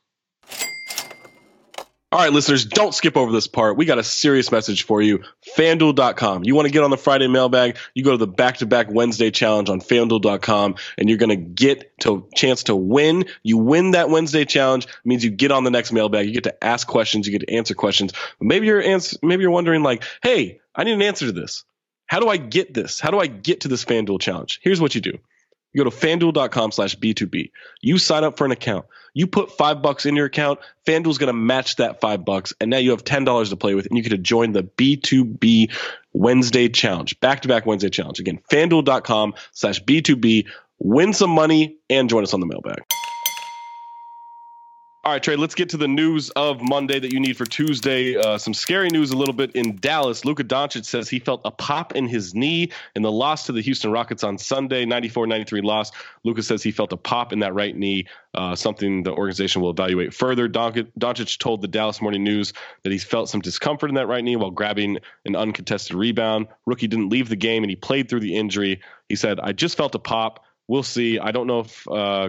All 2.12 2.18
right, 2.18 2.32
listeners, 2.32 2.64
don't 2.64 2.92
skip 2.92 3.16
over 3.16 3.30
this 3.30 3.46
part. 3.46 3.76
We 3.76 3.84
got 3.84 3.98
a 3.98 4.02
serious 4.02 4.50
message 4.50 4.82
for 4.82 5.00
you. 5.00 5.22
FanDuel.com. 5.56 6.42
You 6.42 6.56
want 6.56 6.66
to 6.66 6.72
get 6.72 6.82
on 6.82 6.90
the 6.90 6.96
Friday 6.96 7.28
mailbag? 7.28 7.76
You 7.94 8.02
go 8.02 8.10
to 8.10 8.16
the 8.16 8.26
back 8.26 8.56
to 8.56 8.66
back 8.66 8.88
Wednesday 8.90 9.30
challenge 9.30 9.70
on 9.70 9.80
FanDuel.com 9.80 10.74
and 10.98 11.08
you're 11.08 11.18
going 11.18 11.30
to 11.30 11.36
get 11.36 11.96
to 12.00 12.26
chance 12.34 12.64
to 12.64 12.74
win. 12.74 13.26
You 13.44 13.58
win 13.58 13.92
that 13.92 14.10
Wednesday 14.10 14.44
challenge 14.44 14.88
means 15.04 15.22
you 15.22 15.30
get 15.30 15.52
on 15.52 15.62
the 15.62 15.70
next 15.70 15.92
mailbag. 15.92 16.26
You 16.26 16.32
get 16.32 16.42
to 16.44 16.64
ask 16.64 16.84
questions. 16.84 17.28
You 17.28 17.38
get 17.38 17.46
to 17.46 17.54
answer 17.54 17.76
questions. 17.76 18.12
Maybe 18.40 18.66
you're, 18.66 18.82
ans- 18.82 19.16
maybe 19.22 19.42
you're 19.42 19.52
wondering 19.52 19.84
like, 19.84 20.02
Hey, 20.20 20.58
I 20.74 20.82
need 20.82 20.94
an 20.94 21.02
answer 21.02 21.26
to 21.26 21.32
this. 21.32 21.64
How 22.10 22.18
do 22.18 22.28
I 22.28 22.38
get 22.38 22.74
this? 22.74 22.98
How 22.98 23.12
do 23.12 23.20
I 23.20 23.28
get 23.28 23.60
to 23.60 23.68
this 23.68 23.84
FanDuel 23.84 24.20
challenge? 24.20 24.58
Here's 24.64 24.80
what 24.80 24.96
you 24.96 25.00
do. 25.00 25.16
You 25.72 25.84
go 25.84 25.88
to 25.88 25.96
fanduel.com 25.96 26.72
slash 26.72 26.96
B2B. 26.96 27.52
You 27.82 27.98
sign 27.98 28.24
up 28.24 28.36
for 28.36 28.44
an 28.44 28.50
account. 28.50 28.86
You 29.14 29.28
put 29.28 29.52
five 29.52 29.80
bucks 29.80 30.06
in 30.06 30.16
your 30.16 30.26
account. 30.26 30.58
FanDuel's 30.84 31.18
going 31.18 31.28
to 31.28 31.32
match 31.32 31.76
that 31.76 32.00
five 32.00 32.24
bucks. 32.24 32.52
And 32.60 32.68
now 32.68 32.78
you 32.78 32.90
have 32.90 33.04
$10 33.04 33.50
to 33.50 33.56
play 33.56 33.76
with 33.76 33.86
and 33.86 33.96
you 33.96 34.02
get 34.02 34.08
to 34.08 34.18
join 34.18 34.50
the 34.50 34.64
B2B 34.64 35.72
Wednesday 36.12 36.68
challenge, 36.68 37.20
back 37.20 37.42
to 37.42 37.48
back 37.48 37.64
Wednesday 37.64 37.90
challenge. 37.90 38.18
Again, 38.18 38.40
fanduel.com 38.50 39.34
slash 39.52 39.80
B2B. 39.84 40.48
Win 40.80 41.12
some 41.12 41.30
money 41.30 41.76
and 41.88 42.08
join 42.08 42.24
us 42.24 42.34
on 42.34 42.40
the 42.40 42.46
mailbag. 42.46 42.82
All 45.02 45.12
right, 45.12 45.22
Tray, 45.22 45.36
let's 45.36 45.54
get 45.54 45.70
to 45.70 45.78
the 45.78 45.88
news 45.88 46.28
of 46.30 46.60
Monday 46.60 47.00
that 47.00 47.10
you 47.10 47.20
need 47.20 47.38
for 47.38 47.46
Tuesday. 47.46 48.18
Uh, 48.18 48.36
some 48.36 48.52
scary 48.52 48.90
news 48.90 49.12
a 49.12 49.16
little 49.16 49.32
bit 49.32 49.52
in 49.56 49.76
Dallas. 49.76 50.26
Luka 50.26 50.44
Doncic 50.44 50.84
says 50.84 51.08
he 51.08 51.18
felt 51.18 51.40
a 51.46 51.50
pop 51.50 51.96
in 51.96 52.06
his 52.06 52.34
knee 52.34 52.70
in 52.94 53.00
the 53.00 53.10
loss 53.10 53.46
to 53.46 53.52
the 53.52 53.62
Houston 53.62 53.90
Rockets 53.90 54.22
on 54.22 54.36
Sunday, 54.36 54.84
94 54.84 55.26
93 55.26 55.62
loss. 55.62 55.90
Luka 56.22 56.42
says 56.42 56.62
he 56.62 56.70
felt 56.70 56.92
a 56.92 56.98
pop 56.98 57.32
in 57.32 57.38
that 57.38 57.54
right 57.54 57.74
knee, 57.74 58.08
uh, 58.34 58.54
something 58.54 59.02
the 59.02 59.10
organization 59.10 59.62
will 59.62 59.70
evaluate 59.70 60.12
further. 60.12 60.50
Doncic 60.50 61.38
told 61.38 61.62
the 61.62 61.68
Dallas 61.68 62.02
Morning 62.02 62.22
News 62.22 62.52
that 62.82 62.92
he 62.92 62.98
felt 62.98 63.30
some 63.30 63.40
discomfort 63.40 63.88
in 63.88 63.94
that 63.94 64.06
right 64.06 64.22
knee 64.22 64.36
while 64.36 64.50
grabbing 64.50 64.98
an 65.24 65.34
uncontested 65.34 65.96
rebound. 65.96 66.46
Rookie 66.66 66.88
didn't 66.88 67.08
leave 67.08 67.30
the 67.30 67.36
game 67.36 67.62
and 67.62 67.70
he 67.70 67.76
played 67.76 68.10
through 68.10 68.20
the 68.20 68.36
injury. 68.36 68.82
He 69.08 69.16
said, 69.16 69.40
I 69.40 69.52
just 69.52 69.78
felt 69.78 69.94
a 69.94 69.98
pop. 69.98 70.44
We'll 70.68 70.82
see. 70.82 71.18
I 71.18 71.30
don't 71.30 71.46
know 71.46 71.60
if 71.60 71.88
uh, 71.88 72.28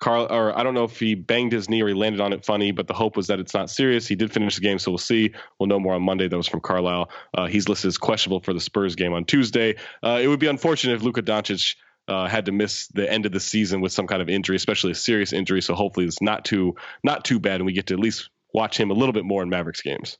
Carl, 0.00 0.26
or 0.30 0.58
I 0.58 0.62
don't 0.62 0.74
know 0.74 0.84
if 0.84 0.98
he 0.98 1.14
banged 1.14 1.52
his 1.52 1.68
knee 1.68 1.82
or 1.82 1.88
he 1.88 1.94
landed 1.94 2.20
on 2.20 2.32
it 2.32 2.44
funny, 2.44 2.72
but 2.72 2.88
the 2.88 2.94
hope 2.94 3.16
was 3.16 3.26
that 3.28 3.38
it's 3.38 3.54
not 3.54 3.70
serious. 3.70 4.08
He 4.08 4.16
did 4.16 4.32
finish 4.32 4.56
the 4.56 4.62
game, 4.62 4.78
so 4.78 4.90
we'll 4.90 4.98
see. 4.98 5.34
We'll 5.58 5.68
know 5.68 5.78
more 5.78 5.94
on 5.94 6.02
Monday. 6.02 6.26
That 6.26 6.36
was 6.36 6.48
from 6.48 6.60
Carlisle. 6.60 7.10
Uh, 7.36 7.46
he's 7.46 7.68
listed 7.68 7.88
as 7.88 7.98
questionable 7.98 8.40
for 8.40 8.54
the 8.54 8.60
Spurs 8.60 8.96
game 8.96 9.12
on 9.12 9.24
Tuesday. 9.26 9.76
Uh, 10.02 10.18
it 10.22 10.26
would 10.26 10.40
be 10.40 10.46
unfortunate 10.46 10.94
if 10.94 11.02
Luka 11.02 11.22
Doncic 11.22 11.76
uh, 12.08 12.26
had 12.26 12.46
to 12.46 12.52
miss 12.52 12.88
the 12.88 13.10
end 13.10 13.26
of 13.26 13.32
the 13.32 13.40
season 13.40 13.80
with 13.80 13.92
some 13.92 14.06
kind 14.06 14.22
of 14.22 14.28
injury, 14.28 14.56
especially 14.56 14.92
a 14.92 14.96
serious 14.96 15.32
injury. 15.32 15.60
So 15.60 15.74
hopefully 15.74 16.06
it's 16.06 16.22
not 16.22 16.44
too 16.44 16.74
not 17.04 17.24
too 17.24 17.38
bad, 17.38 17.56
and 17.56 17.66
we 17.66 17.72
get 17.72 17.86
to 17.88 17.94
at 17.94 18.00
least 18.00 18.30
watch 18.52 18.80
him 18.80 18.90
a 18.90 18.94
little 18.94 19.12
bit 19.12 19.24
more 19.24 19.42
in 19.42 19.50
Mavericks 19.50 19.82
games. 19.82 20.18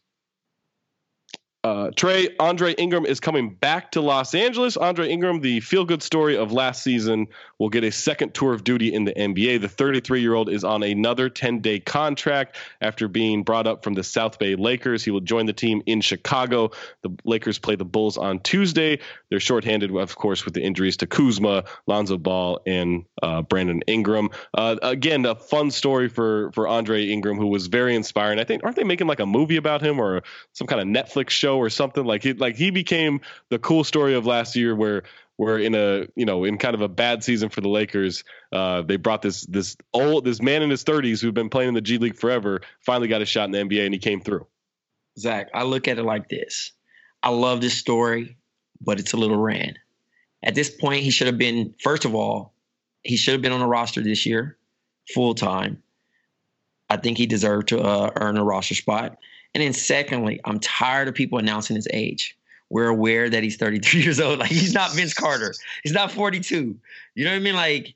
Uh, 1.62 1.90
Tray, 1.94 2.28
Andre 2.38 2.74
Ingram 2.78 3.04
is 3.04 3.20
coming 3.20 3.52
back 3.52 3.92
to 3.92 4.00
Los 4.00 4.34
Angeles. 4.34 4.78
Andre 4.78 5.10
Ingram, 5.10 5.40
the 5.40 5.60
feel 5.60 5.84
good 5.84 6.02
story 6.02 6.34
of 6.34 6.52
last 6.52 6.82
season, 6.82 7.26
will 7.58 7.68
get 7.68 7.84
a 7.84 7.92
second 7.92 8.32
tour 8.32 8.54
of 8.54 8.64
duty 8.64 8.94
in 8.94 9.04
the 9.04 9.12
NBA. 9.12 9.60
The 9.60 9.68
33 9.68 10.22
year 10.22 10.32
old 10.32 10.48
is 10.48 10.64
on 10.64 10.82
another 10.82 11.28
10 11.28 11.60
day 11.60 11.78
contract 11.78 12.56
after 12.80 13.08
being 13.08 13.42
brought 13.42 13.66
up 13.66 13.84
from 13.84 13.92
the 13.92 14.02
South 14.02 14.38
Bay 14.38 14.54
Lakers. 14.54 15.04
He 15.04 15.10
will 15.10 15.20
join 15.20 15.44
the 15.44 15.52
team 15.52 15.82
in 15.84 16.00
Chicago. 16.00 16.70
The 17.02 17.10
Lakers 17.24 17.58
play 17.58 17.76
the 17.76 17.84
Bulls 17.84 18.16
on 18.16 18.40
Tuesday. 18.40 18.98
They're 19.28 19.38
shorthanded, 19.38 19.94
of 19.94 20.16
course, 20.16 20.46
with 20.46 20.54
the 20.54 20.62
injuries 20.62 20.96
to 20.98 21.06
Kuzma, 21.06 21.64
Lonzo 21.86 22.16
Ball, 22.16 22.60
and 22.66 23.04
uh, 23.22 23.42
Brandon 23.42 23.82
Ingram. 23.86 24.30
Uh, 24.54 24.76
again, 24.82 25.26
a 25.26 25.34
fun 25.34 25.70
story 25.70 26.08
for, 26.08 26.52
for 26.52 26.66
Andre 26.66 27.06
Ingram, 27.08 27.36
who 27.36 27.48
was 27.48 27.66
very 27.66 27.94
inspiring. 27.94 28.38
I 28.38 28.44
think, 28.44 28.64
aren't 28.64 28.76
they 28.76 28.84
making 28.84 29.08
like 29.08 29.20
a 29.20 29.26
movie 29.26 29.56
about 29.56 29.82
him 29.82 30.00
or 30.00 30.22
some 30.54 30.66
kind 30.66 30.80
of 30.80 30.88
Netflix 30.88 31.30
show? 31.30 31.49
Show 31.50 31.58
or 31.58 31.70
something. 31.70 32.04
Like 32.04 32.22
he 32.22 32.32
like 32.32 32.56
he 32.56 32.70
became 32.70 33.20
the 33.48 33.58
cool 33.58 33.84
story 33.84 34.14
of 34.14 34.26
last 34.26 34.56
year 34.56 34.74
where 34.74 35.02
where 35.36 35.58
in 35.58 35.74
a 35.74 36.06
you 36.16 36.24
know 36.24 36.44
in 36.44 36.58
kind 36.58 36.74
of 36.74 36.80
a 36.80 36.88
bad 36.88 37.24
season 37.24 37.48
for 37.48 37.60
the 37.60 37.68
Lakers, 37.68 38.24
uh, 38.52 38.82
they 38.82 38.96
brought 38.96 39.22
this 39.22 39.42
this 39.46 39.76
old 39.92 40.24
this 40.24 40.40
man 40.40 40.62
in 40.62 40.70
his 40.70 40.84
30s 40.84 41.20
who'd 41.20 41.34
been 41.34 41.50
playing 41.50 41.68
in 41.68 41.74
the 41.74 41.80
G 41.80 41.98
League 41.98 42.16
forever 42.16 42.60
finally 42.80 43.08
got 43.08 43.22
a 43.22 43.26
shot 43.26 43.44
in 43.44 43.50
the 43.50 43.58
NBA 43.58 43.84
and 43.84 43.94
he 43.94 44.00
came 44.00 44.20
through. 44.20 44.46
Zach, 45.18 45.48
I 45.54 45.64
look 45.64 45.88
at 45.88 45.98
it 45.98 46.04
like 46.04 46.28
this. 46.28 46.72
I 47.22 47.30
love 47.30 47.60
this 47.60 47.74
story, 47.74 48.36
but 48.80 48.98
it's 48.98 49.12
a 49.12 49.16
little 49.16 49.36
ran. 49.36 49.74
At 50.42 50.54
this 50.54 50.70
point, 50.70 51.02
he 51.02 51.10
should 51.10 51.26
have 51.26 51.38
been 51.38 51.74
first 51.82 52.04
of 52.04 52.14
all, 52.14 52.54
he 53.02 53.16
should 53.16 53.32
have 53.32 53.42
been 53.42 53.52
on 53.52 53.60
the 53.60 53.66
roster 53.66 54.02
this 54.02 54.24
year, 54.24 54.56
full 55.14 55.34
time. 55.34 55.82
I 56.88 56.96
think 56.96 57.18
he 57.18 57.26
deserved 57.26 57.68
to 57.68 57.80
uh, 57.80 58.10
earn 58.16 58.36
a 58.36 58.44
roster 58.44 58.74
spot. 58.74 59.16
And 59.54 59.62
then 59.62 59.72
secondly, 59.72 60.40
I'm 60.44 60.60
tired 60.60 61.08
of 61.08 61.14
people 61.14 61.38
announcing 61.38 61.76
his 61.76 61.88
age. 61.92 62.36
We're 62.68 62.88
aware 62.88 63.28
that 63.28 63.42
he's 63.42 63.56
33 63.56 64.00
years 64.04 64.20
old. 64.20 64.38
Like 64.38 64.50
he's 64.50 64.72
not 64.74 64.92
Vince 64.92 65.14
Carter. 65.14 65.54
He's 65.82 65.92
not 65.92 66.12
42. 66.12 66.76
You 67.14 67.24
know 67.24 67.30
what 67.30 67.36
I 67.36 67.40
mean? 67.40 67.56
Like 67.56 67.94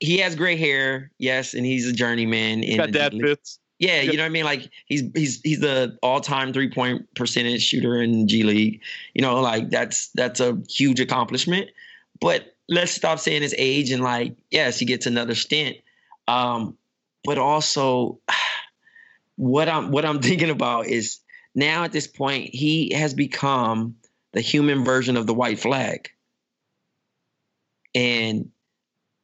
he 0.00 0.18
has 0.18 0.36
gray 0.36 0.56
hair, 0.56 1.10
yes, 1.18 1.54
and 1.54 1.66
he's 1.66 1.88
a 1.88 1.92
journeyman. 1.92 2.62
He's 2.62 2.76
got 2.76 2.92
dad 2.92 3.14
fits. 3.20 3.58
Yeah, 3.78 4.02
you 4.02 4.16
know 4.16 4.22
what 4.22 4.26
I 4.26 4.30
mean. 4.30 4.44
Like 4.44 4.70
he's 4.86 5.02
he's 5.14 5.40
he's 5.40 5.60
the 5.60 5.98
all-time 6.02 6.52
three-point 6.52 7.12
percentage 7.16 7.62
shooter 7.62 8.00
in 8.00 8.28
G 8.28 8.44
League. 8.44 8.80
You 9.14 9.22
know, 9.22 9.40
like 9.40 9.70
that's 9.70 10.08
that's 10.14 10.40
a 10.40 10.58
huge 10.68 11.00
accomplishment. 11.00 11.70
But 12.20 12.54
let's 12.68 12.92
stop 12.92 13.18
saying 13.18 13.42
his 13.42 13.54
age 13.58 13.90
and 13.90 14.02
like, 14.02 14.36
yes, 14.50 14.78
he 14.78 14.86
gets 14.86 15.06
another 15.06 15.34
stint. 15.34 15.78
Um, 16.28 16.78
but 17.24 17.38
also 17.38 18.20
what 19.36 19.68
I'm 19.68 19.90
what 19.90 20.04
I'm 20.04 20.20
thinking 20.22 20.50
about 20.50 20.86
is 20.86 21.20
now 21.54 21.84
at 21.84 21.92
this 21.92 22.06
point 22.06 22.50
he 22.52 22.92
has 22.94 23.14
become 23.14 23.96
the 24.32 24.40
human 24.40 24.84
version 24.84 25.16
of 25.16 25.26
the 25.26 25.34
white 25.34 25.58
flag. 25.58 26.10
And 27.94 28.50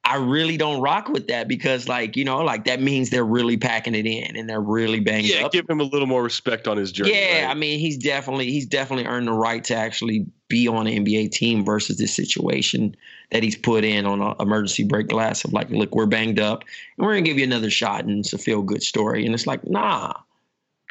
I 0.04 0.16
really 0.16 0.56
don't 0.56 0.80
rock 0.80 1.08
with 1.08 1.28
that 1.28 1.46
because, 1.46 1.88
like, 1.88 2.16
you 2.16 2.24
know, 2.24 2.38
like 2.38 2.64
that 2.64 2.80
means 2.80 3.10
they're 3.10 3.24
really 3.24 3.56
packing 3.56 3.94
it 3.94 4.06
in 4.06 4.36
and 4.36 4.48
they're 4.48 4.60
really 4.60 5.00
banged 5.00 5.28
yeah, 5.28 5.44
up. 5.44 5.52
give 5.52 5.68
him 5.68 5.80
a 5.80 5.84
little 5.84 6.06
more 6.06 6.22
respect 6.22 6.66
on 6.66 6.76
his 6.76 6.90
journey. 6.90 7.12
Yeah, 7.12 7.44
right? 7.44 7.50
I 7.50 7.54
mean, 7.54 7.78
he's 7.78 7.98
definitely 7.98 8.50
he's 8.50 8.66
definitely 8.66 9.06
earned 9.06 9.28
the 9.28 9.32
right 9.32 9.62
to 9.64 9.74
actually 9.74 10.26
be 10.48 10.68
on 10.68 10.86
an 10.86 11.04
NBA 11.04 11.32
team 11.32 11.64
versus 11.64 11.98
this 11.98 12.14
situation 12.14 12.96
that 13.30 13.42
he's 13.42 13.56
put 13.56 13.84
in 13.84 14.06
on 14.06 14.20
an 14.20 14.34
emergency 14.40 14.84
break 14.84 15.08
glass 15.08 15.44
of 15.44 15.52
like, 15.52 15.70
look, 15.70 15.94
we're 15.94 16.06
banged 16.06 16.40
up 16.40 16.64
and 16.96 17.06
we're 17.06 17.14
gonna 17.14 17.22
give 17.22 17.38
you 17.38 17.44
another 17.44 17.70
shot 17.70 18.04
and 18.04 18.20
it's 18.20 18.32
a 18.32 18.38
feel 18.38 18.62
good 18.62 18.82
story. 18.82 19.24
And 19.24 19.34
it's 19.34 19.46
like, 19.46 19.66
nah, 19.68 20.14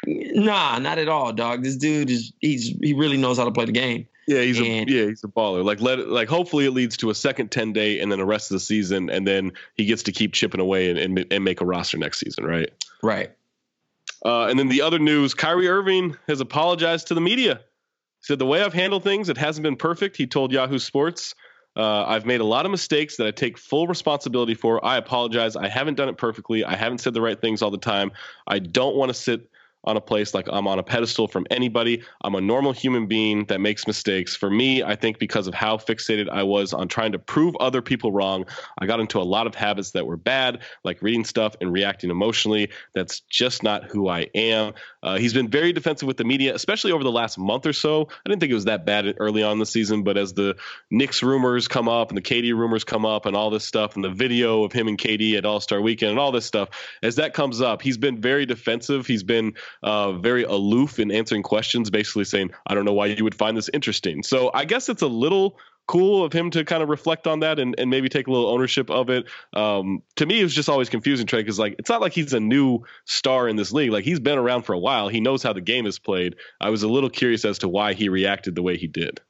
nah, 0.06 0.78
not 0.78 0.98
at 0.98 1.08
all, 1.08 1.32
dog. 1.32 1.62
This 1.62 1.76
dude 1.76 2.10
is 2.10 2.32
he's 2.40 2.68
he 2.80 2.94
really 2.94 3.16
knows 3.16 3.38
how 3.38 3.44
to 3.44 3.52
play 3.52 3.66
the 3.66 3.72
game. 3.72 4.06
Yeah, 4.26 4.42
he's 4.42 4.58
and, 4.58 4.88
a 4.88 4.92
yeah, 4.92 5.06
he's 5.06 5.24
a 5.24 5.28
baller. 5.28 5.64
Like 5.64 5.80
let 5.80 6.08
like 6.08 6.28
hopefully 6.28 6.66
it 6.66 6.70
leads 6.70 6.96
to 6.98 7.10
a 7.10 7.14
second 7.14 7.50
ten 7.50 7.72
day 7.72 8.00
and 8.00 8.10
then 8.10 8.18
the 8.18 8.24
rest 8.24 8.50
of 8.50 8.54
the 8.54 8.60
season, 8.60 9.10
and 9.10 9.26
then 9.26 9.52
he 9.74 9.84
gets 9.84 10.04
to 10.04 10.12
keep 10.12 10.32
chipping 10.32 10.60
away 10.60 10.90
and 10.90 10.98
and, 10.98 11.26
and 11.30 11.44
make 11.44 11.60
a 11.60 11.66
roster 11.66 11.98
next 11.98 12.20
season, 12.20 12.44
right? 12.44 12.70
Right. 13.02 13.32
Uh, 14.24 14.46
and 14.46 14.58
then 14.58 14.68
the 14.68 14.82
other 14.82 14.98
news: 14.98 15.34
Kyrie 15.34 15.68
Irving 15.68 16.16
has 16.28 16.40
apologized 16.40 17.08
to 17.08 17.14
the 17.14 17.20
media. 17.20 17.56
He 18.20 18.24
said 18.26 18.38
the 18.38 18.46
way 18.46 18.62
I've 18.62 18.74
handled 18.74 19.02
things, 19.02 19.30
it 19.30 19.36
hasn't 19.36 19.62
been 19.62 19.76
perfect. 19.76 20.16
He 20.16 20.26
told 20.26 20.52
Yahoo 20.52 20.78
Sports. 20.78 21.34
Uh, 21.76 22.04
I've 22.04 22.26
made 22.26 22.40
a 22.40 22.44
lot 22.44 22.64
of 22.64 22.70
mistakes 22.70 23.16
that 23.16 23.26
I 23.26 23.30
take 23.30 23.56
full 23.56 23.86
responsibility 23.86 24.54
for. 24.54 24.84
I 24.84 24.96
apologize. 24.96 25.56
I 25.56 25.68
haven't 25.68 25.94
done 25.94 26.08
it 26.08 26.16
perfectly. 26.16 26.64
I 26.64 26.74
haven't 26.74 26.98
said 26.98 27.14
the 27.14 27.20
right 27.20 27.40
things 27.40 27.62
all 27.62 27.70
the 27.70 27.78
time. 27.78 28.12
I 28.46 28.58
don't 28.58 28.96
want 28.96 29.10
to 29.10 29.14
sit 29.14 29.48
on 29.84 29.96
a 29.96 30.00
place 30.00 30.34
like 30.34 30.46
I'm 30.50 30.66
on 30.66 30.78
a 30.78 30.82
pedestal 30.82 31.26
from 31.28 31.46
anybody. 31.50 32.02
I'm 32.22 32.34
a 32.34 32.40
normal 32.40 32.72
human 32.72 33.06
being 33.06 33.44
that 33.46 33.60
makes 33.60 33.86
mistakes. 33.86 34.36
For 34.36 34.50
me, 34.50 34.82
I 34.82 34.94
think 34.94 35.18
because 35.18 35.46
of 35.46 35.54
how 35.54 35.76
fixated 35.78 36.28
I 36.28 36.42
was 36.42 36.72
on 36.72 36.88
trying 36.88 37.12
to 37.12 37.18
prove 37.18 37.56
other 37.56 37.80
people 37.80 38.12
wrong, 38.12 38.44
I 38.78 38.86
got 38.86 39.00
into 39.00 39.18
a 39.18 39.22
lot 39.24 39.46
of 39.46 39.54
habits 39.54 39.92
that 39.92 40.06
were 40.06 40.16
bad, 40.16 40.60
like 40.84 41.00
reading 41.02 41.24
stuff 41.24 41.56
and 41.60 41.72
reacting 41.72 42.10
emotionally. 42.10 42.70
That's 42.94 43.20
just 43.20 43.62
not 43.62 43.84
who 43.84 44.08
I 44.08 44.28
am. 44.34 44.74
Uh, 45.02 45.16
he's 45.16 45.32
been 45.32 45.48
very 45.48 45.72
defensive 45.72 46.06
with 46.06 46.18
the 46.18 46.24
media, 46.24 46.54
especially 46.54 46.92
over 46.92 47.02
the 47.02 47.12
last 47.12 47.38
month 47.38 47.64
or 47.64 47.72
so. 47.72 48.08
I 48.10 48.28
didn't 48.28 48.40
think 48.40 48.50
it 48.50 48.54
was 48.54 48.66
that 48.66 48.84
bad 48.84 49.14
early 49.18 49.42
on 49.42 49.58
the 49.58 49.66
season, 49.66 50.02
but 50.02 50.18
as 50.18 50.34
the 50.34 50.56
Knicks 50.90 51.22
rumors 51.22 51.68
come 51.68 51.88
up 51.88 52.10
and 52.10 52.18
the 52.18 52.22
KD 52.22 52.54
rumors 52.54 52.84
come 52.84 53.06
up 53.06 53.24
and 53.24 53.34
all 53.34 53.50
this 53.50 53.64
stuff 53.64 53.94
and 53.94 54.04
the 54.04 54.10
video 54.10 54.64
of 54.64 54.72
him 54.72 54.88
and 54.88 54.98
KD 54.98 55.38
at 55.38 55.46
All 55.46 55.60
Star 55.60 55.80
Weekend 55.80 56.10
and 56.10 56.20
all 56.20 56.32
this 56.32 56.44
stuff, 56.44 56.68
as 57.02 57.16
that 57.16 57.32
comes 57.32 57.62
up, 57.62 57.80
he's 57.80 57.96
been 57.96 58.20
very 58.20 58.44
defensive. 58.44 59.06
He's 59.06 59.22
been 59.22 59.54
uh, 59.82 60.12
very 60.12 60.44
aloof 60.44 60.98
in 60.98 61.10
answering 61.10 61.42
questions, 61.42 61.90
basically 61.90 62.24
saying, 62.24 62.50
I 62.66 62.74
don't 62.74 62.84
know 62.84 62.92
why 62.92 63.06
you 63.06 63.24
would 63.24 63.34
find 63.34 63.56
this 63.56 63.70
interesting. 63.72 64.22
So 64.22 64.50
I 64.54 64.64
guess 64.64 64.88
it's 64.88 65.02
a 65.02 65.08
little 65.08 65.58
cool 65.90 66.24
of 66.24 66.32
him 66.32 66.50
to 66.50 66.64
kind 66.64 66.84
of 66.84 66.88
reflect 66.88 67.26
on 67.26 67.40
that 67.40 67.58
and, 67.58 67.74
and 67.76 67.90
maybe 67.90 68.08
take 68.08 68.28
a 68.28 68.30
little 68.30 68.48
ownership 68.48 68.88
of 68.90 69.10
it. 69.10 69.26
Um, 69.54 70.02
to 70.14 70.24
me, 70.24 70.38
it 70.40 70.44
was 70.44 70.54
just 70.54 70.68
always 70.68 70.88
confusing, 70.88 71.26
Tray, 71.26 71.42
because 71.42 71.58
like 71.58 71.74
it's 71.80 71.90
not 71.90 72.00
like 72.00 72.12
he's 72.12 72.32
a 72.32 72.38
new 72.38 72.78
star 73.06 73.48
in 73.48 73.56
this 73.56 73.72
league. 73.72 73.90
Like 73.90 74.04
he's 74.04 74.20
been 74.20 74.38
around 74.38 74.62
for 74.62 74.72
a 74.72 74.78
while. 74.78 75.08
He 75.08 75.20
knows 75.20 75.42
how 75.42 75.52
the 75.52 75.60
game 75.60 75.86
is 75.86 75.98
played. 75.98 76.36
I 76.60 76.70
was 76.70 76.84
a 76.84 76.88
little 76.88 77.10
curious 77.10 77.44
as 77.44 77.58
to 77.58 77.68
why 77.68 77.94
he 77.94 78.08
reacted 78.08 78.54
the 78.54 78.62
way 78.62 78.76
he 78.76 78.86
did. 78.86 79.20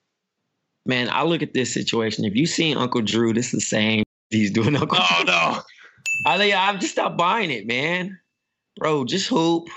Man, 0.85 1.09
I 1.09 1.23
look 1.23 1.43
at 1.43 1.55
this 1.55 1.73
situation. 1.73 2.27
If 2.27 2.37
you 2.37 2.47
seen 2.47 2.77
Uncle 2.77 3.01
Drew, 3.01 3.33
this 3.33 3.47
is 3.47 3.53
the 3.53 3.61
same 3.61 4.03
he's 4.29 4.51
doing 4.51 4.77
Uncle. 4.77 4.99
Oh 5.01 5.23
Drew. 5.25 5.33
no. 5.33 5.63
I 6.27 6.53
I've 6.53 6.79
just 6.79 6.93
stopped 6.93 7.17
buying 7.17 7.51
it, 7.51 7.67
man. 7.67 8.19
Bro, 8.77 9.07
just 9.07 9.29
hoop 9.29 9.69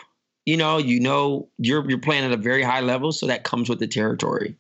you 0.46 0.58
know, 0.58 0.78
you 0.78 1.00
know 1.00 1.48
you're 1.58 1.88
you're 1.90 2.00
playing 2.00 2.26
at 2.26 2.32
a 2.32 2.38
very 2.38 2.64
high 2.64 2.82
level, 2.82 3.12
so 3.12 3.28
that 3.28 3.44
comes 3.44 3.70
with 3.70 3.80
the 3.80 3.88
territory. 3.88 4.56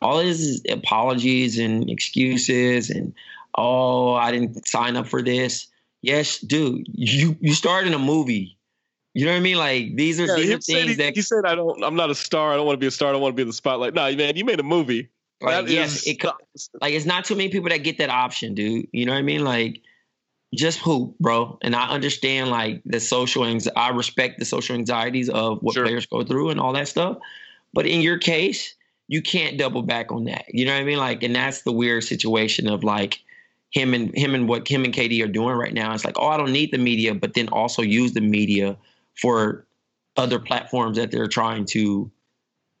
All 0.00 0.18
this 0.18 0.40
is 0.40 0.62
apologies 0.70 1.58
and 1.58 1.90
excuses 1.90 2.90
and 2.90 3.12
oh, 3.56 4.14
I 4.14 4.30
didn't 4.30 4.66
sign 4.66 4.96
up 4.96 5.06
for 5.06 5.22
this. 5.22 5.66
Yes, 6.02 6.38
dude, 6.38 6.86
you 6.92 7.36
you 7.40 7.54
starred 7.54 7.86
in 7.86 7.94
a 7.94 7.98
movie. 7.98 8.56
You 9.14 9.24
know 9.24 9.32
what 9.32 9.38
I 9.38 9.40
mean? 9.40 9.56
Like 9.56 9.96
these 9.96 10.20
are 10.20 10.26
yeah, 10.26 10.36
these 10.36 10.50
are 10.50 10.58
things 10.60 10.90
he, 10.90 10.94
that 10.94 11.16
you 11.16 11.22
said 11.22 11.44
I 11.44 11.54
don't 11.54 11.82
I'm 11.82 11.96
not 11.96 12.10
a 12.10 12.14
star. 12.14 12.52
I 12.52 12.56
don't 12.56 12.66
want 12.66 12.76
to 12.76 12.80
be 12.80 12.86
a 12.86 12.90
star. 12.90 13.08
I 13.08 13.12
don't 13.12 13.20
want 13.20 13.32
to 13.32 13.36
be 13.36 13.42
in 13.42 13.48
the 13.48 13.54
spotlight. 13.54 13.94
No, 13.94 14.14
man, 14.14 14.36
you 14.36 14.44
made 14.44 14.60
a 14.60 14.64
movie. 14.64 15.08
Like, 15.40 15.68
yes, 15.68 16.04
it, 16.06 16.22
like 16.80 16.94
it's 16.94 17.06
not 17.06 17.24
too 17.24 17.36
many 17.36 17.48
people 17.48 17.68
that 17.68 17.78
get 17.78 17.98
that 17.98 18.10
option, 18.10 18.54
dude. 18.54 18.88
You 18.92 19.06
know 19.06 19.12
what 19.12 19.18
I 19.18 19.22
mean? 19.22 19.44
Like 19.44 19.82
just 20.54 20.78
hoop, 20.78 21.18
bro. 21.18 21.58
And 21.62 21.76
I 21.76 21.88
understand 21.88 22.50
like 22.50 22.82
the 22.84 23.00
social 23.00 23.44
anxiety. 23.44 23.76
I 23.76 23.90
respect 23.90 24.38
the 24.38 24.44
social 24.44 24.76
anxieties 24.76 25.28
of 25.28 25.58
what 25.62 25.74
sure. 25.74 25.84
players 25.84 26.06
go 26.06 26.22
through 26.22 26.50
and 26.50 26.60
all 26.60 26.72
that 26.72 26.88
stuff. 26.88 27.18
But 27.74 27.86
in 27.86 28.00
your 28.00 28.18
case, 28.18 28.74
you 29.08 29.22
can't 29.22 29.58
double 29.58 29.82
back 29.82 30.10
on 30.12 30.24
that. 30.24 30.44
You 30.48 30.64
know 30.64 30.72
what 30.72 30.80
I 30.80 30.84
mean? 30.84 30.98
Like, 30.98 31.22
and 31.22 31.34
that's 31.34 31.62
the 31.62 31.72
weird 31.72 32.04
situation 32.04 32.68
of 32.68 32.84
like 32.84 33.20
him 33.70 33.92
and 33.94 34.14
him 34.16 34.34
and 34.34 34.48
what 34.48 34.66
him 34.66 34.84
and 34.84 34.94
KD 34.94 35.22
are 35.22 35.28
doing 35.28 35.56
right 35.56 35.74
now. 35.74 35.92
It's 35.92 36.04
like, 36.04 36.18
oh, 36.18 36.28
I 36.28 36.36
don't 36.36 36.52
need 36.52 36.72
the 36.72 36.78
media, 36.78 37.14
but 37.14 37.34
then 37.34 37.48
also 37.48 37.82
use 37.82 38.12
the 38.12 38.20
media 38.20 38.76
for 39.20 39.66
other 40.16 40.38
platforms 40.38 40.96
that 40.96 41.10
they're 41.10 41.26
trying 41.26 41.64
to, 41.66 42.10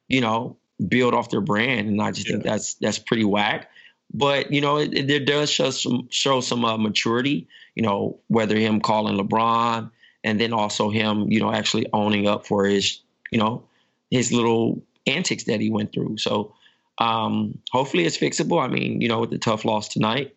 you 0.08 0.20
know, 0.20 0.56
build 0.86 1.14
off 1.14 1.30
their 1.30 1.40
brand. 1.40 1.88
And 1.88 2.00
I 2.00 2.12
just 2.12 2.28
yeah. 2.28 2.34
think 2.34 2.44
that's 2.44 2.74
that's 2.74 2.98
pretty 2.98 3.24
whack. 3.24 3.70
But 4.12 4.52
you 4.52 4.60
know, 4.60 4.78
it, 4.78 5.10
it, 5.10 5.26
does 5.26 5.50
show 5.50 5.70
some 5.70 6.08
show 6.10 6.40
some 6.40 6.64
uh, 6.64 6.78
maturity. 6.78 7.46
You 7.74 7.82
know, 7.82 8.18
whether 8.28 8.56
him 8.56 8.80
calling 8.80 9.18
LeBron 9.18 9.90
and 10.24 10.40
then 10.40 10.52
also 10.52 10.90
him, 10.90 11.30
you 11.30 11.40
know, 11.40 11.52
actually 11.52 11.86
owning 11.92 12.26
up 12.26 12.46
for 12.46 12.64
his, 12.64 13.00
you 13.30 13.38
know, 13.38 13.64
his 14.10 14.32
little 14.32 14.82
antics 15.06 15.44
that 15.44 15.60
he 15.60 15.70
went 15.70 15.92
through. 15.92 16.18
So 16.18 16.54
um, 16.98 17.58
hopefully 17.70 18.04
it's 18.04 18.18
fixable. 18.18 18.62
I 18.62 18.68
mean, 18.68 19.00
you 19.00 19.08
know, 19.08 19.20
with 19.20 19.30
the 19.30 19.38
tough 19.38 19.64
loss 19.64 19.88
tonight, 19.88 20.34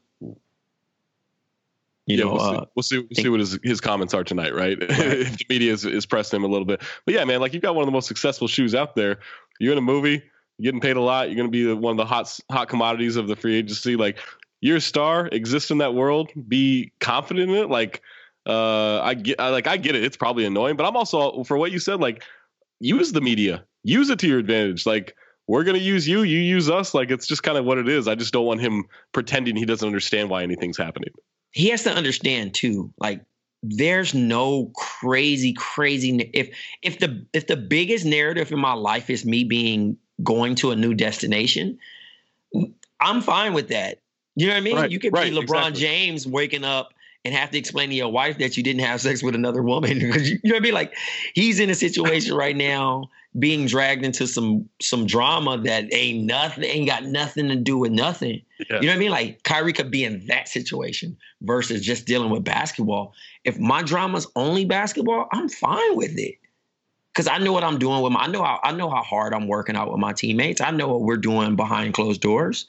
you 2.08 2.18
yeah, 2.18 2.24
know, 2.24 2.34
we'll 2.34 2.40
see. 2.40 2.56
Uh, 2.56 2.66
we'll 2.76 2.84
see. 2.84 2.98
We'll 2.98 3.24
see 3.24 3.30
what 3.30 3.40
his, 3.40 3.60
his 3.64 3.82
comments 3.82 4.14
are 4.14 4.24
tonight, 4.24 4.54
right? 4.54 4.78
right. 4.82 4.90
if 4.90 5.38
the 5.38 5.46
media 5.50 5.72
is, 5.72 5.86
is 5.86 6.06
pressing 6.06 6.38
him 6.38 6.44
a 6.44 6.48
little 6.48 6.66
bit, 6.66 6.82
but 7.06 7.14
yeah, 7.14 7.24
man, 7.26 7.40
like 7.40 7.54
you've 7.54 7.64
got 7.64 7.76
one 7.76 7.84
of 7.84 7.88
the 7.88 7.92
most 7.92 8.08
successful 8.08 8.48
shoes 8.48 8.76
out 8.76 8.96
there. 8.96 9.20
You're 9.60 9.72
in 9.74 9.78
a 9.78 9.82
movie. 9.82 10.24
You're 10.62 10.72
getting 10.72 10.82
paid 10.82 10.96
a 10.96 11.02
lot. 11.02 11.28
You're 11.28 11.38
going 11.38 11.52
to 11.52 11.52
be 11.52 11.74
one 11.74 11.92
of 11.92 11.98
the 11.98 12.06
hot 12.06 12.40
hot 12.52 12.70
commodities 12.70 13.16
of 13.16 13.28
the 13.28 13.36
free 13.36 13.56
agency. 13.56 13.96
Like 13.96 14.20
you're 14.60 14.78
a 14.78 14.82
star, 14.82 15.28
exist 15.32 15.72
in 15.72 15.80
that 15.80 15.96
world, 15.96 16.30
be 16.48 16.92
confident 17.00 17.50
in 17.50 17.58
it. 17.58 17.70
Like 17.72 18.04
uh, 18.46 19.02
I 19.02 19.16
get, 19.16 19.42
I, 19.42 19.50
like 19.50 19.66
I 19.66 19.78
get 19.78 19.96
it. 19.96 20.04
It's 20.04 20.18
probably 20.18 20.46
annoying, 20.46 20.76
but 20.76 20.86
I'm 20.86 20.96
also 20.96 21.44
for 21.46 21.58
what 21.58 21.72
you 21.72 21.80
said. 21.80 22.00
Like 22.00 22.24
use 22.80 23.12
the 23.12 23.22
media, 23.22 23.66
use 23.84 24.12
it 24.12 24.20
to 24.20 24.28
your 24.28 24.38
advantage. 24.38 24.86
Like 24.86 25.16
we're 25.48 25.64
gonna 25.64 25.80
use 25.80 26.08
you, 26.08 26.22
you 26.22 26.38
use 26.38 26.70
us. 26.70 26.94
Like 26.94 27.10
it's 27.10 27.26
just 27.26 27.42
kind 27.42 27.58
of 27.58 27.66
what 27.66 27.80
it 27.80 27.90
is. 27.90 28.08
I 28.08 28.14
just 28.14 28.32
don't 28.32 28.46
want 28.46 28.62
him 28.62 28.86
pretending 29.14 29.56
he 29.56 29.66
doesn't 29.66 29.88
understand 29.88 30.30
why 30.30 30.44
anything's 30.44 30.78
happening. 30.78 31.10
He 31.54 31.70
has 31.70 31.82
to 31.86 31.92
understand 31.92 32.54
too. 32.54 32.94
Like 33.00 33.26
there's 33.64 34.14
no 34.14 34.72
crazy, 34.76 35.54
crazy. 35.54 36.30
If 36.36 36.56
if 36.84 37.00
the 37.00 37.26
if 37.34 37.48
the 37.48 37.58
biggest 37.58 38.06
narrative 38.06 38.52
in 38.52 38.60
my 38.60 38.74
life 38.74 39.10
is 39.10 39.26
me 39.26 39.44
being 39.44 39.98
going 40.24 40.56
to 40.56 40.72
a 40.72 40.76
new 40.76 40.94
destination, 40.94 41.80
I'm 43.00 43.22
fine 43.22 43.54
with 43.54 43.70
that. 43.70 44.00
You 44.36 44.48
know 44.48 44.54
what 44.54 44.58
I 44.58 44.62
mean? 44.62 44.76
Right, 44.76 44.92
you 44.92 45.00
could 45.00 45.14
right, 45.14 45.32
be 45.32 45.38
LeBron 45.38 45.70
exactly. 45.70 45.82
James 45.82 46.28
waking 46.28 46.64
up 46.64 46.94
and 47.24 47.36
have 47.36 47.52
to 47.52 47.58
explain 47.58 47.90
to 47.90 47.96
your 47.96 48.12
wife 48.12 48.40
that 48.40 48.58
you 48.58 48.64
didn't 48.64 48.82
have 48.82 49.02
sex 49.02 49.22
with 49.22 49.36
another 49.36 49.62
woman. 49.62 50.00
Because 50.00 50.30
you, 50.30 50.40
you 50.44 50.50
know 50.50 50.56
what 50.56 50.62
I 50.62 50.64
mean? 50.64 50.74
Like 50.74 50.96
he's 51.34 51.60
in 51.60 51.70
a 51.70 51.76
situation 51.76 52.34
right 52.34 52.56
now 52.56 53.10
being 53.38 53.66
dragged 53.66 54.04
into 54.04 54.28
some 54.28 54.68
some 54.82 55.06
drama 55.06 55.58
that 55.60 55.94
ain't 55.94 56.26
nothing, 56.26 56.64
ain't 56.64 56.88
got 56.88 57.06
nothing 57.06 57.48
to 57.50 57.56
do 57.56 57.78
with 57.78 57.92
nothing. 57.92 58.42
Yeah. 58.60 58.78
You 58.78 58.82
know 58.82 58.88
what 58.88 58.96
I 58.96 59.00
mean? 59.00 59.12
Like 59.12 59.44
Kyrie 59.44 59.74
could 59.74 59.92
be 59.92 60.04
in 60.04 60.26
that 60.28 60.48
situation 60.48 61.18
versus 61.42 61.82
just 61.82 62.06
dealing 62.06 62.30
with 62.30 62.44
basketball. 62.44 63.14
If 63.44 63.60
my 63.60 63.84
drama's 63.84 64.28
only 64.36 64.66
basketball, 64.66 65.28
I'm 65.32 65.50
fine 65.50 65.96
with 65.96 66.18
it. 66.18 66.36
Cause 67.14 67.28
I 67.28 67.40
know 67.40 67.52
what 67.52 67.64
I'm 67.64 67.78
doing 67.78 68.02
with 68.02 68.14
my 68.14 68.22
I 68.22 68.28
know 68.28 68.42
how 68.42 68.60
I 68.64 68.72
know 68.72 68.90
how 68.90 69.04
hard 69.04 69.34
I'm 69.34 69.48
working 69.48 69.76
out 69.76 69.92
with 69.92 70.00
my 70.00 70.14
teammates. 70.14 70.62
I 70.62 70.72
know 70.72 70.88
what 70.88 71.02
we're 71.02 71.18
doing 71.18 71.56
behind 71.56 71.94
closed 71.94 72.22
doors. 72.22 72.68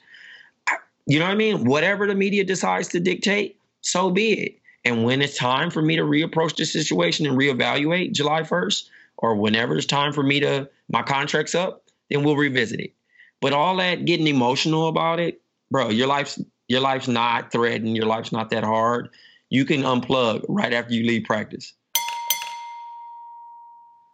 You 1.05 1.19
know 1.19 1.25
what 1.25 1.31
I 1.31 1.35
mean? 1.35 1.65
Whatever 1.65 2.07
the 2.07 2.15
media 2.15 2.43
decides 2.43 2.89
to 2.89 2.99
dictate, 2.99 3.57
so 3.81 4.09
be 4.09 4.33
it. 4.33 4.59
And 4.85 5.05
when 5.05 5.21
it's 5.21 5.37
time 5.37 5.69
for 5.69 5.81
me 5.81 5.95
to 5.95 6.03
reapproach 6.03 6.57
the 6.57 6.65
situation 6.65 7.25
and 7.25 7.37
reevaluate 7.37 8.11
July 8.11 8.41
1st, 8.41 8.89
or 9.17 9.35
whenever 9.35 9.77
it's 9.77 9.85
time 9.85 10.11
for 10.11 10.23
me 10.23 10.39
to 10.41 10.69
my 10.89 11.01
contract's 11.01 11.55
up, 11.55 11.83
then 12.09 12.23
we'll 12.23 12.35
revisit 12.35 12.79
it. 12.79 12.93
But 13.41 13.53
all 13.53 13.77
that 13.77 14.05
getting 14.05 14.27
emotional 14.27 14.87
about 14.87 15.19
it, 15.19 15.41
bro, 15.71 15.89
your 15.89 16.07
life's 16.07 16.39
your 16.67 16.81
life's 16.81 17.07
not 17.07 17.51
threatened, 17.51 17.95
your 17.95 18.05
life's 18.05 18.31
not 18.31 18.49
that 18.49 18.63
hard. 18.63 19.09
You 19.49 19.65
can 19.65 19.83
unplug 19.83 20.45
right 20.47 20.73
after 20.73 20.93
you 20.93 21.05
leave 21.05 21.25
practice. 21.25 21.73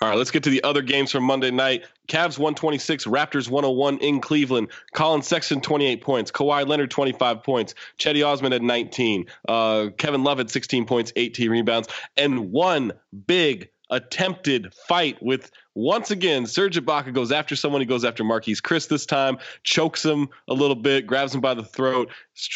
All 0.01 0.07
right, 0.07 0.17
let's 0.17 0.31
get 0.31 0.43
to 0.43 0.49
the 0.49 0.63
other 0.63 0.81
games 0.81 1.11
from 1.11 1.25
Monday 1.25 1.51
night. 1.51 1.83
Cavs 2.07 2.37
126, 2.37 3.05
Raptors 3.05 3.49
101 3.49 3.97
in 3.97 4.21
Cleveland. 4.21 4.69
Collin 4.93 5.21
Sexton 5.21 5.59
28 5.59 6.01
points, 6.01 6.31
Kawhi 6.31 6.65
Leonard 6.65 6.89
25 6.89 7.43
points, 7.43 7.75
Cedi 7.97 8.25
Osman 8.25 8.53
at 8.53 8.61
19, 8.61 9.25
uh, 9.49 9.89
Kevin 9.97 10.23
Love 10.23 10.39
at 10.39 10.49
16 10.49 10.85
points, 10.85 11.11
18 11.17 11.51
rebounds, 11.51 11.89
and 12.15 12.49
one 12.49 12.93
big 13.27 13.67
attempted 13.89 14.73
fight 14.73 15.21
with 15.21 15.51
once 15.75 16.11
again 16.11 16.45
Serge 16.45 16.77
Ibaka 16.77 17.13
goes 17.13 17.33
after 17.33 17.57
someone. 17.57 17.81
He 17.81 17.85
goes 17.85 18.05
after 18.05 18.23
Marquese 18.23 18.61
Chriss 18.61 18.87
this 18.87 19.05
time, 19.05 19.37
chokes 19.63 20.05
him 20.05 20.29
a 20.47 20.53
little 20.53 20.75
bit, 20.77 21.07
grabs 21.07 21.35
him 21.35 21.41
by 21.41 21.53
the 21.53 21.63
throat, 21.63 22.09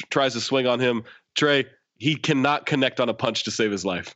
tries 0.10 0.32
to 0.34 0.40
swing 0.40 0.66
on 0.66 0.80
him. 0.80 1.04
Tray, 1.36 1.66
he 1.98 2.16
cannot 2.16 2.66
connect 2.66 3.02
on 3.02 3.10
a 3.10 3.14
punch 3.14 3.44
to 3.44 3.52
save 3.52 3.72
his 3.72 3.84
life. 3.84 4.16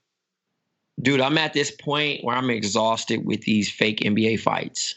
Dude, 1.00 1.22
I'm 1.22 1.38
at 1.38 1.54
this 1.54 1.72
point 1.72 2.24
where 2.24 2.36
I'm 2.36 2.50
exhausted 2.50 3.26
with 3.26 3.42
these 3.42 3.72
fake 3.72 4.00
NBA 4.00 4.40
fights. 4.40 4.96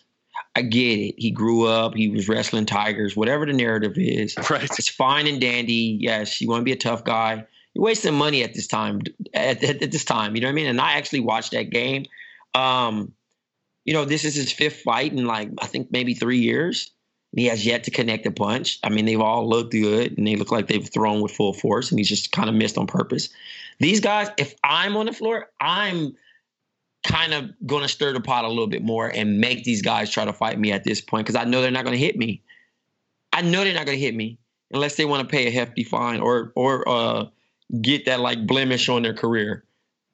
I 0.57 0.63
get 0.63 0.99
it. 0.99 1.15
He 1.19 1.31
grew 1.31 1.67
up, 1.67 1.95
he 1.95 2.09
was 2.09 2.29
wrestling 2.29 2.67
tigers, 2.67 3.15
whatever 3.15 3.47
the 3.47 3.53
narrative 3.53 3.95
is. 3.97 4.35
Right. 4.51 4.65
It's 4.65 4.89
fine 4.89 5.27
and 5.27 5.41
dandy. 5.41 5.99
Yes, 6.01 6.41
you 6.41 6.49
want 6.49 6.61
to 6.61 6.65
be 6.65 6.73
a 6.73 6.77
tough 6.77 7.05
guy. 7.05 7.45
You're 7.75 7.85
wasting 7.85 8.15
money 8.15 8.43
at 8.43 8.55
this 8.55 8.67
time. 8.67 9.03
At, 9.33 9.63
at, 9.63 9.83
at 9.83 9.93
this 9.93 10.05
time, 10.05 10.35
you 10.35 10.41
know 10.41 10.49
what 10.49 10.53
I 10.53 10.55
mean. 10.55 10.67
And 10.67 10.81
I 10.81 10.93
actually 10.93 11.21
watched 11.21 11.53
that 11.53 11.71
game. 11.71 12.07
Um, 12.55 13.13
you 13.85 13.93
know, 13.93 14.05
this 14.05 14.25
is 14.25 14.35
his 14.35 14.51
fifth 14.51 14.81
fight 14.81 15.13
in 15.13 15.25
like 15.27 15.51
I 15.61 15.67
think 15.67 15.93
maybe 15.93 16.15
three 16.15 16.39
years. 16.39 16.91
He 17.33 17.47
has 17.47 17.65
yet 17.65 17.85
to 17.85 17.93
connect 17.93 18.27
a 18.27 18.33
punch. 18.33 18.81
I 18.83 18.89
mean, 18.89 19.05
they've 19.05 19.21
all 19.21 19.49
looked 19.49 19.71
good 19.71 20.19
and 20.19 20.27
they 20.27 20.35
look 20.35 20.51
like 20.51 20.67
they've 20.67 20.89
thrown 20.89 21.21
with 21.21 21.31
full 21.31 21.53
force, 21.53 21.91
and 21.91 22.01
he's 22.01 22.09
just 22.09 22.33
kind 22.33 22.49
of 22.49 22.57
missed 22.57 22.77
on 22.77 22.89
purpose. 22.89 23.29
These 23.81 24.01
guys, 24.01 24.29
if 24.37 24.55
I'm 24.63 24.97
on 24.97 25.07
the 25.07 25.13
floor, 25.13 25.49
I'm 25.61 26.15
kind 27.03 27.33
of 27.33 27.51
going 27.67 27.83
to 27.83 27.89
stir 27.89 28.13
the 28.13 28.21
pot 28.21 28.45
a 28.45 28.49
little 28.49 28.67
bit 28.67 28.83
more 28.83 29.09
and 29.09 29.41
make 29.41 29.65
these 29.65 29.83
guys 29.83 30.11
try 30.11 30.25
to 30.25 30.33
fight 30.33 30.59
me 30.59 30.71
at 30.71 30.85
this 30.85 31.01
point 31.01 31.27
because 31.27 31.41
I 31.41 31.45
know 31.45 31.63
they're 31.63 31.71
not 31.71 31.85
going 31.85 31.97
to 31.97 32.05
hit 32.05 32.17
me. 32.17 32.43
I 33.33 33.43
know 33.43 33.65
they're 33.65 33.75
not 33.75 33.87
going 33.87 33.99
to 33.99 34.05
hit 34.05 34.15
me 34.15 34.39
unless 34.71 34.97
they 34.97 35.07
want 35.07 35.27
to 35.27 35.31
pay 35.31 35.47
a 35.47 35.51
hefty 35.51 35.83
fine 35.83 36.21
or 36.21 36.53
or 36.55 36.87
uh, 36.89 37.27
get 37.81 38.05
that 38.05 38.21
like 38.21 38.47
blemish 38.47 38.89
on 38.89 39.03
their 39.03 39.15
career. 39.15 39.65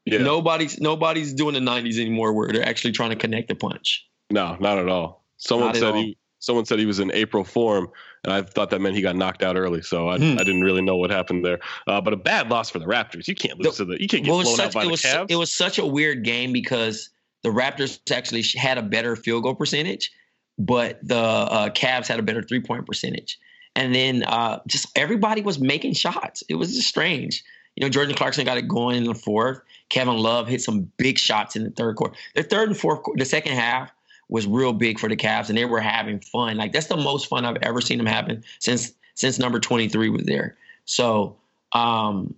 Yeah. 0.04 0.18
Nobody's 0.18 0.80
nobody's 0.80 1.32
doing 1.32 1.54
the 1.54 1.60
'90s 1.60 1.98
anymore 1.98 2.32
where 2.32 2.48
they're 2.52 2.66
actually 2.66 2.92
trying 2.92 3.10
to 3.10 3.16
connect 3.16 3.48
the 3.48 3.56
punch. 3.56 4.06
No, 4.30 4.56
not 4.60 4.78
at 4.78 4.88
all. 4.88 5.24
Someone 5.38 5.68
Not 5.68 5.76
said 5.76 5.94
all. 5.94 6.02
he 6.02 6.16
someone 6.46 6.64
said 6.64 6.78
he 6.78 6.86
was 6.86 7.00
in 7.00 7.10
April 7.12 7.44
form, 7.44 7.88
and 8.24 8.32
I 8.32 8.40
thought 8.42 8.70
that 8.70 8.80
meant 8.80 8.94
he 8.96 9.02
got 9.02 9.16
knocked 9.16 9.42
out 9.42 9.56
early. 9.56 9.82
So 9.82 10.08
I, 10.08 10.16
Hmm. 10.18 10.34
I 10.38 10.44
didn't 10.44 10.62
really 10.62 10.80
know 10.82 10.96
what 10.96 11.10
happened 11.10 11.44
there. 11.44 11.58
Uh, 11.86 12.00
but 12.00 12.12
a 12.12 12.16
bad 12.16 12.48
loss 12.48 12.70
for 12.70 12.78
the 12.78 12.86
Raptors. 12.86 13.28
You 13.28 13.34
can't 13.34 13.58
lose 13.58 13.76
to 13.76 13.84
the. 13.84 14.00
You 14.00 14.08
can't 14.08 14.24
get 14.24 14.30
Well, 14.30 14.40
it 14.40 14.44
was 14.44 14.56
blown 14.56 14.66
out 14.66 14.72
such 14.72 14.74
by 14.74 14.80
it 14.82 14.84
the 14.84 14.90
was 14.92 15.02
Cavs. 15.02 15.26
it 15.30 15.36
was 15.36 15.52
such 15.52 15.78
a 15.78 15.84
weird 15.84 16.24
game 16.24 16.52
because 16.52 17.10
the 17.42 17.50
Raptors 17.50 17.98
actually 18.10 18.42
had 18.58 18.78
a 18.78 18.82
better 18.82 19.14
field 19.16 19.42
goal 19.42 19.54
percentage, 19.54 20.10
but 20.58 20.98
the 21.06 21.16
uh, 21.18 21.68
Cavs 21.70 22.06
had 22.08 22.18
a 22.18 22.22
better 22.22 22.42
three 22.42 22.60
point 22.60 22.86
percentage. 22.86 23.38
And 23.74 23.94
then 23.94 24.22
uh, 24.22 24.60
just 24.66 24.86
everybody 24.96 25.42
was 25.42 25.58
making 25.58 25.92
shots. 25.94 26.42
It 26.48 26.54
was 26.54 26.74
just 26.74 26.88
strange. 26.88 27.44
You 27.76 27.84
know, 27.84 27.90
Jordan 27.90 28.14
Clarkson 28.14 28.46
got 28.46 28.56
it 28.56 28.66
going 28.68 28.96
in 28.96 29.04
the 29.04 29.14
fourth. 29.14 29.60
Kevin 29.90 30.16
Love 30.16 30.48
hit 30.48 30.62
some 30.62 30.90
big 30.96 31.18
shots 31.18 31.56
in 31.56 31.64
the 31.64 31.70
third 31.70 31.96
quarter. 31.96 32.14
The 32.34 32.42
third 32.42 32.68
and 32.70 32.76
fourth, 32.76 33.00
the 33.16 33.26
second 33.26 33.52
half 33.52 33.90
was 34.28 34.46
real 34.46 34.72
big 34.72 34.98
for 34.98 35.08
the 35.08 35.16
Cavs, 35.16 35.48
and 35.48 35.56
they 35.56 35.64
were 35.64 35.80
having 35.80 36.20
fun. 36.20 36.56
Like 36.56 36.72
that's 36.72 36.86
the 36.86 36.96
most 36.96 37.28
fun 37.28 37.44
I've 37.44 37.58
ever 37.62 37.80
seen 37.80 37.98
them 37.98 38.06
having 38.06 38.44
since 38.58 38.92
since 39.14 39.38
number 39.38 39.60
twenty 39.60 39.88
three 39.88 40.08
was 40.08 40.24
there. 40.24 40.56
So 40.84 41.36
um, 41.72 42.34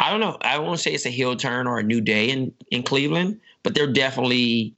I 0.00 0.10
don't 0.10 0.20
know. 0.20 0.36
I 0.40 0.58
won't 0.58 0.80
say 0.80 0.92
it's 0.92 1.06
a 1.06 1.10
heel 1.10 1.36
turn 1.36 1.66
or 1.66 1.78
a 1.78 1.82
new 1.82 2.00
day 2.00 2.30
in 2.30 2.52
in 2.70 2.82
Cleveland, 2.82 3.40
but 3.62 3.74
they're 3.74 3.92
definitely 3.92 4.74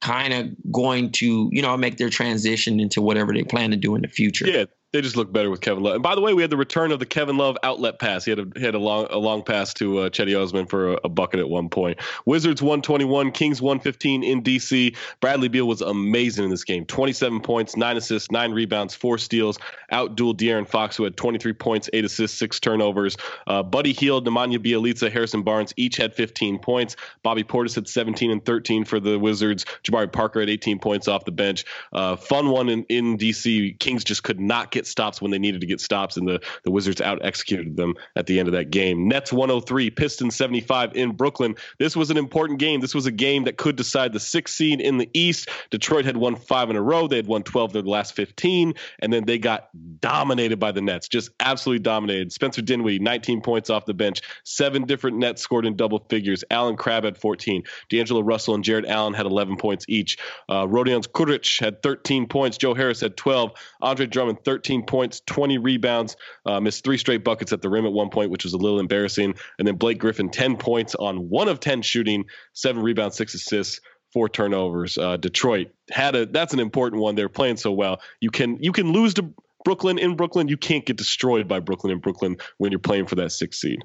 kind 0.00 0.34
of 0.34 0.72
going 0.72 1.10
to 1.10 1.48
you 1.52 1.62
know 1.62 1.76
make 1.76 1.96
their 1.96 2.10
transition 2.10 2.80
into 2.80 3.00
whatever 3.00 3.32
they 3.32 3.42
plan 3.42 3.70
to 3.70 3.76
do 3.76 3.94
in 3.94 4.02
the 4.02 4.08
future. 4.08 4.46
yeah, 4.46 4.64
they 4.94 5.00
just 5.00 5.16
look 5.16 5.32
better 5.32 5.50
with 5.50 5.60
Kevin 5.60 5.82
Love. 5.82 5.94
And 5.94 6.02
by 6.04 6.14
the 6.14 6.20
way, 6.20 6.34
we 6.34 6.42
had 6.42 6.52
the 6.52 6.56
return 6.56 6.92
of 6.92 7.00
the 7.00 7.06
Kevin 7.06 7.36
Love 7.36 7.58
outlet 7.64 7.98
pass. 7.98 8.24
He 8.24 8.30
had 8.30 8.38
a 8.38 8.46
he 8.54 8.64
had 8.64 8.76
a 8.76 8.78
long 8.78 9.08
a 9.10 9.18
long 9.18 9.42
pass 9.42 9.74
to 9.74 9.98
uh, 9.98 10.08
Cedi 10.08 10.40
Osman 10.40 10.66
for 10.66 10.92
a, 10.92 11.00
a 11.02 11.08
bucket 11.08 11.40
at 11.40 11.48
one 11.48 11.68
point. 11.68 11.98
Wizards 12.26 12.62
121, 12.62 13.32
Kings 13.32 13.60
115 13.60 14.22
in 14.22 14.40
DC. 14.44 14.96
Bradley 15.20 15.48
Beal 15.48 15.66
was 15.66 15.80
amazing 15.80 16.44
in 16.44 16.50
this 16.50 16.62
game. 16.62 16.86
27 16.86 17.40
points, 17.40 17.76
nine 17.76 17.96
assists, 17.96 18.30
nine 18.30 18.52
rebounds, 18.52 18.94
four 18.94 19.18
steals. 19.18 19.58
Out 19.90 20.14
Outdueled 20.14 20.36
De'Aaron 20.36 20.68
Fox, 20.68 20.96
who 20.96 21.02
had 21.02 21.16
23 21.16 21.52
points, 21.54 21.90
eight 21.92 22.04
assists, 22.04 22.38
six 22.38 22.60
turnovers. 22.60 23.16
Uh, 23.48 23.64
Buddy 23.64 23.92
Hield, 23.92 24.26
Nemanja 24.26 24.58
Bjelica, 24.58 25.10
Harrison 25.10 25.42
Barnes 25.42 25.72
each 25.76 25.96
had 25.96 26.14
15 26.14 26.60
points. 26.60 26.94
Bobby 27.24 27.42
Portis 27.42 27.74
had 27.74 27.88
17 27.88 28.30
and 28.30 28.44
13 28.44 28.84
for 28.84 29.00
the 29.00 29.18
Wizards. 29.18 29.64
Jabari 29.82 30.12
Parker 30.12 30.38
had 30.38 30.50
18 30.50 30.78
points 30.78 31.08
off 31.08 31.24
the 31.24 31.32
bench. 31.32 31.64
Uh, 31.92 32.14
fun 32.14 32.50
one 32.50 32.68
in, 32.68 32.84
in 32.84 33.18
DC. 33.18 33.76
Kings 33.80 34.04
just 34.04 34.22
could 34.22 34.38
not 34.38 34.70
get 34.70 34.83
stops 34.86 35.20
when 35.20 35.30
they 35.30 35.38
needed 35.38 35.60
to 35.60 35.66
get 35.66 35.80
stops, 35.80 36.16
and 36.16 36.26
the, 36.26 36.40
the 36.64 36.70
Wizards 36.70 37.00
out 37.00 37.24
executed 37.24 37.76
them 37.76 37.94
at 38.16 38.26
the 38.26 38.38
end 38.38 38.48
of 38.48 38.52
that 38.54 38.70
game. 38.70 39.08
Nets 39.08 39.32
103, 39.32 39.90
Pistons 39.90 40.36
75 40.36 40.94
in 40.94 41.12
Brooklyn. 41.12 41.56
This 41.78 41.96
was 41.96 42.10
an 42.10 42.16
important 42.16 42.58
game. 42.58 42.80
This 42.80 42.94
was 42.94 43.06
a 43.06 43.12
game 43.12 43.44
that 43.44 43.56
could 43.56 43.76
decide 43.76 44.12
the 44.12 44.20
sixth 44.20 44.54
seed 44.54 44.80
in 44.80 44.98
the 44.98 45.08
East. 45.14 45.48
Detroit 45.70 46.04
had 46.04 46.16
won 46.16 46.36
five 46.36 46.70
in 46.70 46.76
a 46.76 46.82
row. 46.82 47.08
They 47.08 47.16
had 47.16 47.26
won 47.26 47.42
12 47.42 47.70
of 47.70 47.72
their 47.72 47.82
last 47.82 48.14
15, 48.14 48.74
and 49.00 49.12
then 49.12 49.24
they 49.24 49.38
got 49.38 49.68
dominated 50.00 50.58
by 50.58 50.72
the 50.72 50.80
Nets, 50.80 51.08
just 51.08 51.30
absolutely 51.40 51.82
dominated. 51.82 52.32
Spencer 52.32 52.62
Dinwiddie, 52.62 52.98
19 52.98 53.40
points 53.40 53.70
off 53.70 53.86
the 53.86 53.94
bench. 53.94 54.22
Seven 54.44 54.84
different 54.84 55.18
Nets 55.18 55.42
scored 55.42 55.66
in 55.66 55.76
double 55.76 56.04
figures. 56.08 56.44
Allen 56.50 56.76
Crabbe 56.76 57.04
had 57.04 57.18
14. 57.18 57.62
D'Angelo 57.88 58.22
Russell 58.22 58.54
and 58.54 58.64
Jarrett 58.64 58.86
Allen 58.86 59.14
had 59.14 59.26
11 59.26 59.56
points 59.56 59.84
each. 59.88 60.18
Uh, 60.48 60.66
Rodions 60.66 61.06
Kurucs 61.06 61.60
had 61.60 61.82
13 61.82 62.26
points. 62.28 62.56
Joe 62.56 62.74
Harris 62.74 63.00
had 63.00 63.16
12. 63.16 63.52
Andre 63.80 64.06
Drummond, 64.06 64.44
13 64.44 64.73
points, 64.82 65.22
20 65.26 65.58
rebounds. 65.58 66.16
Uh, 66.44 66.60
missed 66.60 66.84
three 66.84 66.98
straight 66.98 67.24
buckets 67.24 67.52
at 67.52 67.62
the 67.62 67.70
rim 67.70 67.86
at 67.86 67.92
one 67.92 68.10
point, 68.10 68.30
which 68.30 68.44
was 68.44 68.52
a 68.52 68.58
little 68.58 68.80
embarrassing. 68.80 69.34
And 69.58 69.68
then 69.68 69.76
Blake 69.76 69.98
Griffin, 69.98 70.28
10 70.28 70.56
points 70.56 70.94
on 70.94 71.28
one 71.28 71.48
of 71.48 71.60
10 71.60 71.82
shooting, 71.82 72.24
seven 72.52 72.82
rebounds, 72.82 73.16
six 73.16 73.34
assists. 73.34 73.80
Four 74.12 74.28
turnovers. 74.28 74.96
Uh, 74.96 75.16
Detroit 75.16 75.72
had 75.90 76.14
a. 76.14 76.24
That's 76.24 76.54
an 76.54 76.60
important 76.60 77.02
one. 77.02 77.16
They're 77.16 77.28
playing 77.28 77.56
so 77.56 77.72
well. 77.72 78.00
You 78.20 78.30
can 78.30 78.62
you 78.62 78.70
can 78.70 78.92
lose 78.92 79.14
to 79.14 79.34
Brooklyn 79.64 79.98
in 79.98 80.14
Brooklyn. 80.14 80.46
You 80.46 80.56
can't 80.56 80.86
get 80.86 80.96
destroyed 80.96 81.48
by 81.48 81.58
Brooklyn 81.58 81.92
in 81.92 81.98
Brooklyn 81.98 82.36
when 82.58 82.70
you're 82.70 82.78
playing 82.78 83.06
for 83.06 83.16
that 83.16 83.32
sixth 83.32 83.58
seed. 83.58 83.80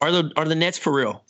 Are 0.00 0.12
the 0.12 0.30
are 0.36 0.46
the 0.46 0.54
Nets 0.54 0.78
for 0.78 0.92
real? 0.92 1.24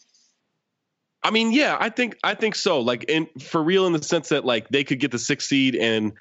I 1.22 1.30
mean, 1.30 1.52
yeah, 1.52 1.76
I 1.78 1.90
think 1.90 2.16
I 2.24 2.34
think 2.34 2.54
so. 2.54 2.80
Like, 2.80 3.04
in 3.04 3.28
for 3.38 3.62
real, 3.62 3.86
in 3.86 3.92
the 3.92 4.02
sense 4.02 4.30
that 4.30 4.44
like 4.44 4.68
they 4.68 4.84
could 4.84 5.00
get 5.00 5.10
the 5.10 5.18
sixth 5.18 5.48
seed, 5.48 5.76
and 5.76 6.12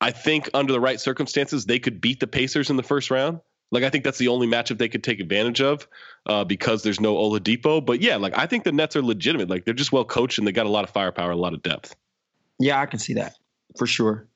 I 0.00 0.10
think 0.10 0.50
under 0.54 0.72
the 0.72 0.80
right 0.80 1.00
circumstances, 1.00 1.66
they 1.66 1.78
could 1.78 2.00
beat 2.00 2.20
the 2.20 2.26
Pacers 2.26 2.70
in 2.70 2.76
the 2.76 2.82
first 2.82 3.10
round. 3.10 3.40
Like, 3.70 3.84
I 3.84 3.90
think 3.90 4.04
that's 4.04 4.18
the 4.18 4.28
only 4.28 4.46
matchup 4.46 4.78
they 4.78 4.88
could 4.88 5.02
take 5.02 5.20
advantage 5.20 5.60
of 5.60 5.88
uh, 6.26 6.44
because 6.44 6.82
there's 6.82 7.00
no 7.00 7.14
Oladipo. 7.16 7.84
But 7.84 8.00
yeah, 8.00 8.16
like 8.16 8.36
I 8.36 8.46
think 8.46 8.64
the 8.64 8.72
Nets 8.72 8.94
are 8.96 9.02
legitimate. 9.02 9.48
Like, 9.48 9.64
they're 9.64 9.74
just 9.74 9.92
well 9.92 10.04
coached 10.04 10.38
and 10.38 10.46
they 10.46 10.52
got 10.52 10.66
a 10.66 10.70
lot 10.70 10.84
of 10.84 10.90
firepower, 10.90 11.30
a 11.30 11.36
lot 11.36 11.54
of 11.54 11.62
depth. 11.62 11.96
Yeah, 12.58 12.80
I 12.80 12.86
can 12.86 12.98
see 12.98 13.14
that 13.14 13.34
for 13.76 13.86
sure. 13.86 14.28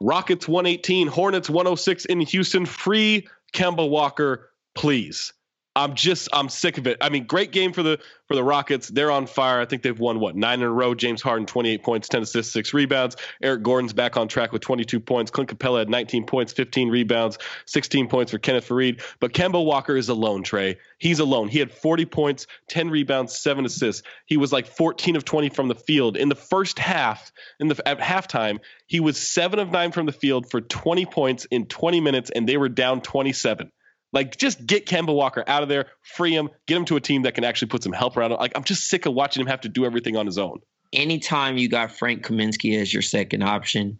Rockets 0.00 0.48
118, 0.48 1.08
Hornets 1.08 1.48
106 1.48 2.04
in 2.06 2.20
Houston. 2.20 2.66
Free 2.66 3.26
Kemba 3.52 3.88
Walker, 3.88 4.50
please. 4.74 5.32
I'm 5.76 5.94
just 5.94 6.28
I'm 6.32 6.48
sick 6.48 6.78
of 6.78 6.86
it. 6.86 6.98
I 7.00 7.08
mean, 7.08 7.26
great 7.26 7.50
game 7.50 7.72
for 7.72 7.82
the 7.82 7.98
for 8.28 8.36
the 8.36 8.44
Rockets. 8.44 8.86
They're 8.86 9.10
on 9.10 9.26
fire. 9.26 9.60
I 9.60 9.64
think 9.64 9.82
they've 9.82 9.98
won 9.98 10.20
what 10.20 10.36
nine 10.36 10.60
in 10.60 10.66
a 10.66 10.70
row. 10.70 10.94
James 10.94 11.20
Harden 11.20 11.46
28 11.46 11.82
points, 11.82 12.08
10 12.08 12.22
assists, 12.22 12.52
six 12.52 12.72
rebounds. 12.72 13.16
Eric 13.42 13.64
Gordon's 13.64 13.92
back 13.92 14.16
on 14.16 14.28
track 14.28 14.52
with 14.52 14.62
22 14.62 15.00
points. 15.00 15.32
Clint 15.32 15.50
Capela 15.50 15.80
had 15.80 15.88
19 15.88 16.26
points, 16.26 16.52
15 16.52 16.90
rebounds, 16.90 17.38
16 17.66 18.08
points 18.08 18.30
for 18.30 18.38
Kenneth 18.38 18.68
Faried. 18.68 19.02
But 19.18 19.32
Kemba 19.32 19.64
Walker 19.64 19.96
is 19.96 20.08
alone. 20.08 20.44
Tray, 20.44 20.78
he's 20.98 21.18
alone. 21.18 21.48
He 21.48 21.58
had 21.58 21.72
40 21.72 22.06
points, 22.06 22.46
10 22.68 22.90
rebounds, 22.90 23.36
seven 23.36 23.64
assists. 23.64 24.04
He 24.26 24.36
was 24.36 24.52
like 24.52 24.68
14 24.68 25.16
of 25.16 25.24
20 25.24 25.48
from 25.48 25.66
the 25.66 25.74
field 25.74 26.16
in 26.16 26.28
the 26.28 26.36
first 26.36 26.78
half. 26.78 27.32
In 27.58 27.66
the 27.66 27.88
at 27.88 27.98
halftime, 27.98 28.60
he 28.86 29.00
was 29.00 29.18
seven 29.18 29.58
of 29.58 29.70
nine 29.70 29.90
from 29.90 30.06
the 30.06 30.12
field 30.12 30.48
for 30.50 30.60
20 30.60 31.04
points 31.06 31.46
in 31.46 31.66
20 31.66 32.00
minutes, 32.00 32.30
and 32.30 32.48
they 32.48 32.56
were 32.56 32.68
down 32.68 33.00
27. 33.00 33.72
Like, 34.14 34.36
just 34.38 34.64
get 34.64 34.86
Kemba 34.86 35.14
Walker 35.14 35.44
out 35.48 35.62
of 35.62 35.68
there, 35.68 35.86
free 36.02 36.34
him, 36.34 36.48
get 36.66 36.76
him 36.76 36.84
to 36.86 36.96
a 36.96 37.00
team 37.00 37.22
that 37.22 37.34
can 37.34 37.44
actually 37.44 37.68
put 37.68 37.82
some 37.82 37.92
help 37.92 38.16
around 38.16 38.32
him. 38.32 38.38
Like, 38.38 38.52
I'm 38.54 38.64
just 38.64 38.88
sick 38.88 39.04
of 39.06 39.12
watching 39.12 39.40
him 39.40 39.48
have 39.48 39.60
to 39.62 39.68
do 39.68 39.84
everything 39.84 40.16
on 40.16 40.24
his 40.24 40.38
own. 40.38 40.60
Anytime 40.92 41.58
you 41.58 41.68
got 41.68 41.90
Frank 41.90 42.24
Kaminsky 42.24 42.80
as 42.80 42.92
your 42.92 43.02
second 43.02 43.42
option, 43.42 43.98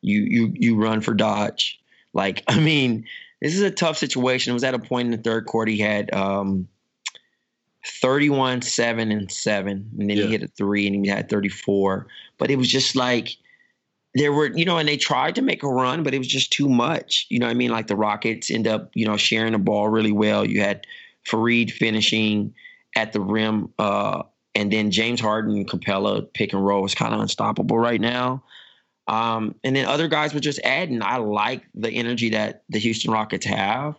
you 0.00 0.22
you 0.22 0.52
you 0.56 0.76
run 0.76 1.00
for 1.00 1.14
Dodge. 1.14 1.80
Like, 2.12 2.42
I 2.48 2.58
mean, 2.58 3.06
this 3.40 3.54
is 3.54 3.62
a 3.62 3.70
tough 3.70 3.96
situation. 3.96 4.50
It 4.50 4.54
was 4.54 4.64
at 4.64 4.74
a 4.74 4.78
point 4.78 5.06
in 5.06 5.12
the 5.12 5.22
third 5.22 5.46
quarter 5.46 5.70
he 5.70 5.78
had 5.78 6.12
um, 6.12 6.68
31, 7.84 8.62
7, 8.62 9.10
and 9.10 9.30
7. 9.30 9.90
And 9.98 10.10
then 10.10 10.16
yeah. 10.16 10.24
he 10.24 10.30
hit 10.32 10.42
a 10.42 10.48
three 10.48 10.86
and 10.86 11.04
he 11.04 11.10
had 11.10 11.28
34. 11.28 12.06
But 12.38 12.50
it 12.50 12.56
was 12.56 12.68
just 12.68 12.96
like 12.96 13.36
there 14.14 14.32
were, 14.32 14.46
you 14.46 14.64
know, 14.64 14.78
and 14.78 14.88
they 14.88 14.96
tried 14.96 15.34
to 15.36 15.42
make 15.42 15.62
a 15.62 15.68
run, 15.68 16.02
but 16.02 16.14
it 16.14 16.18
was 16.18 16.28
just 16.28 16.52
too 16.52 16.68
much. 16.68 17.26
You 17.30 17.38
know 17.38 17.46
I 17.46 17.54
mean? 17.54 17.70
Like 17.70 17.86
the 17.86 17.96
Rockets 17.96 18.50
end 18.50 18.66
up, 18.66 18.90
you 18.94 19.06
know, 19.06 19.16
sharing 19.16 19.52
the 19.52 19.58
ball 19.58 19.88
really 19.88 20.12
well. 20.12 20.44
You 20.44 20.60
had 20.60 20.86
Faried 21.26 21.70
finishing 21.70 22.54
at 22.94 23.12
the 23.12 23.20
rim, 23.20 23.72
uh, 23.78 24.22
and 24.54 24.70
then 24.70 24.90
James 24.90 25.20
Harden 25.20 25.56
and 25.56 25.68
Capela 25.68 26.30
pick 26.32 26.52
and 26.52 26.64
roll 26.64 26.84
is 26.84 26.94
kind 26.94 27.14
of 27.14 27.20
unstoppable 27.20 27.78
right 27.78 28.00
now. 28.00 28.42
Um, 29.08 29.54
and 29.64 29.74
then 29.74 29.86
other 29.86 30.08
guys 30.08 30.34
were 30.34 30.40
just 30.40 30.60
adding. 30.62 31.02
I 31.02 31.16
like 31.16 31.62
the 31.74 31.90
energy 31.90 32.30
that 32.30 32.64
the 32.68 32.78
Houston 32.78 33.12
Rockets 33.12 33.46
have. 33.46 33.98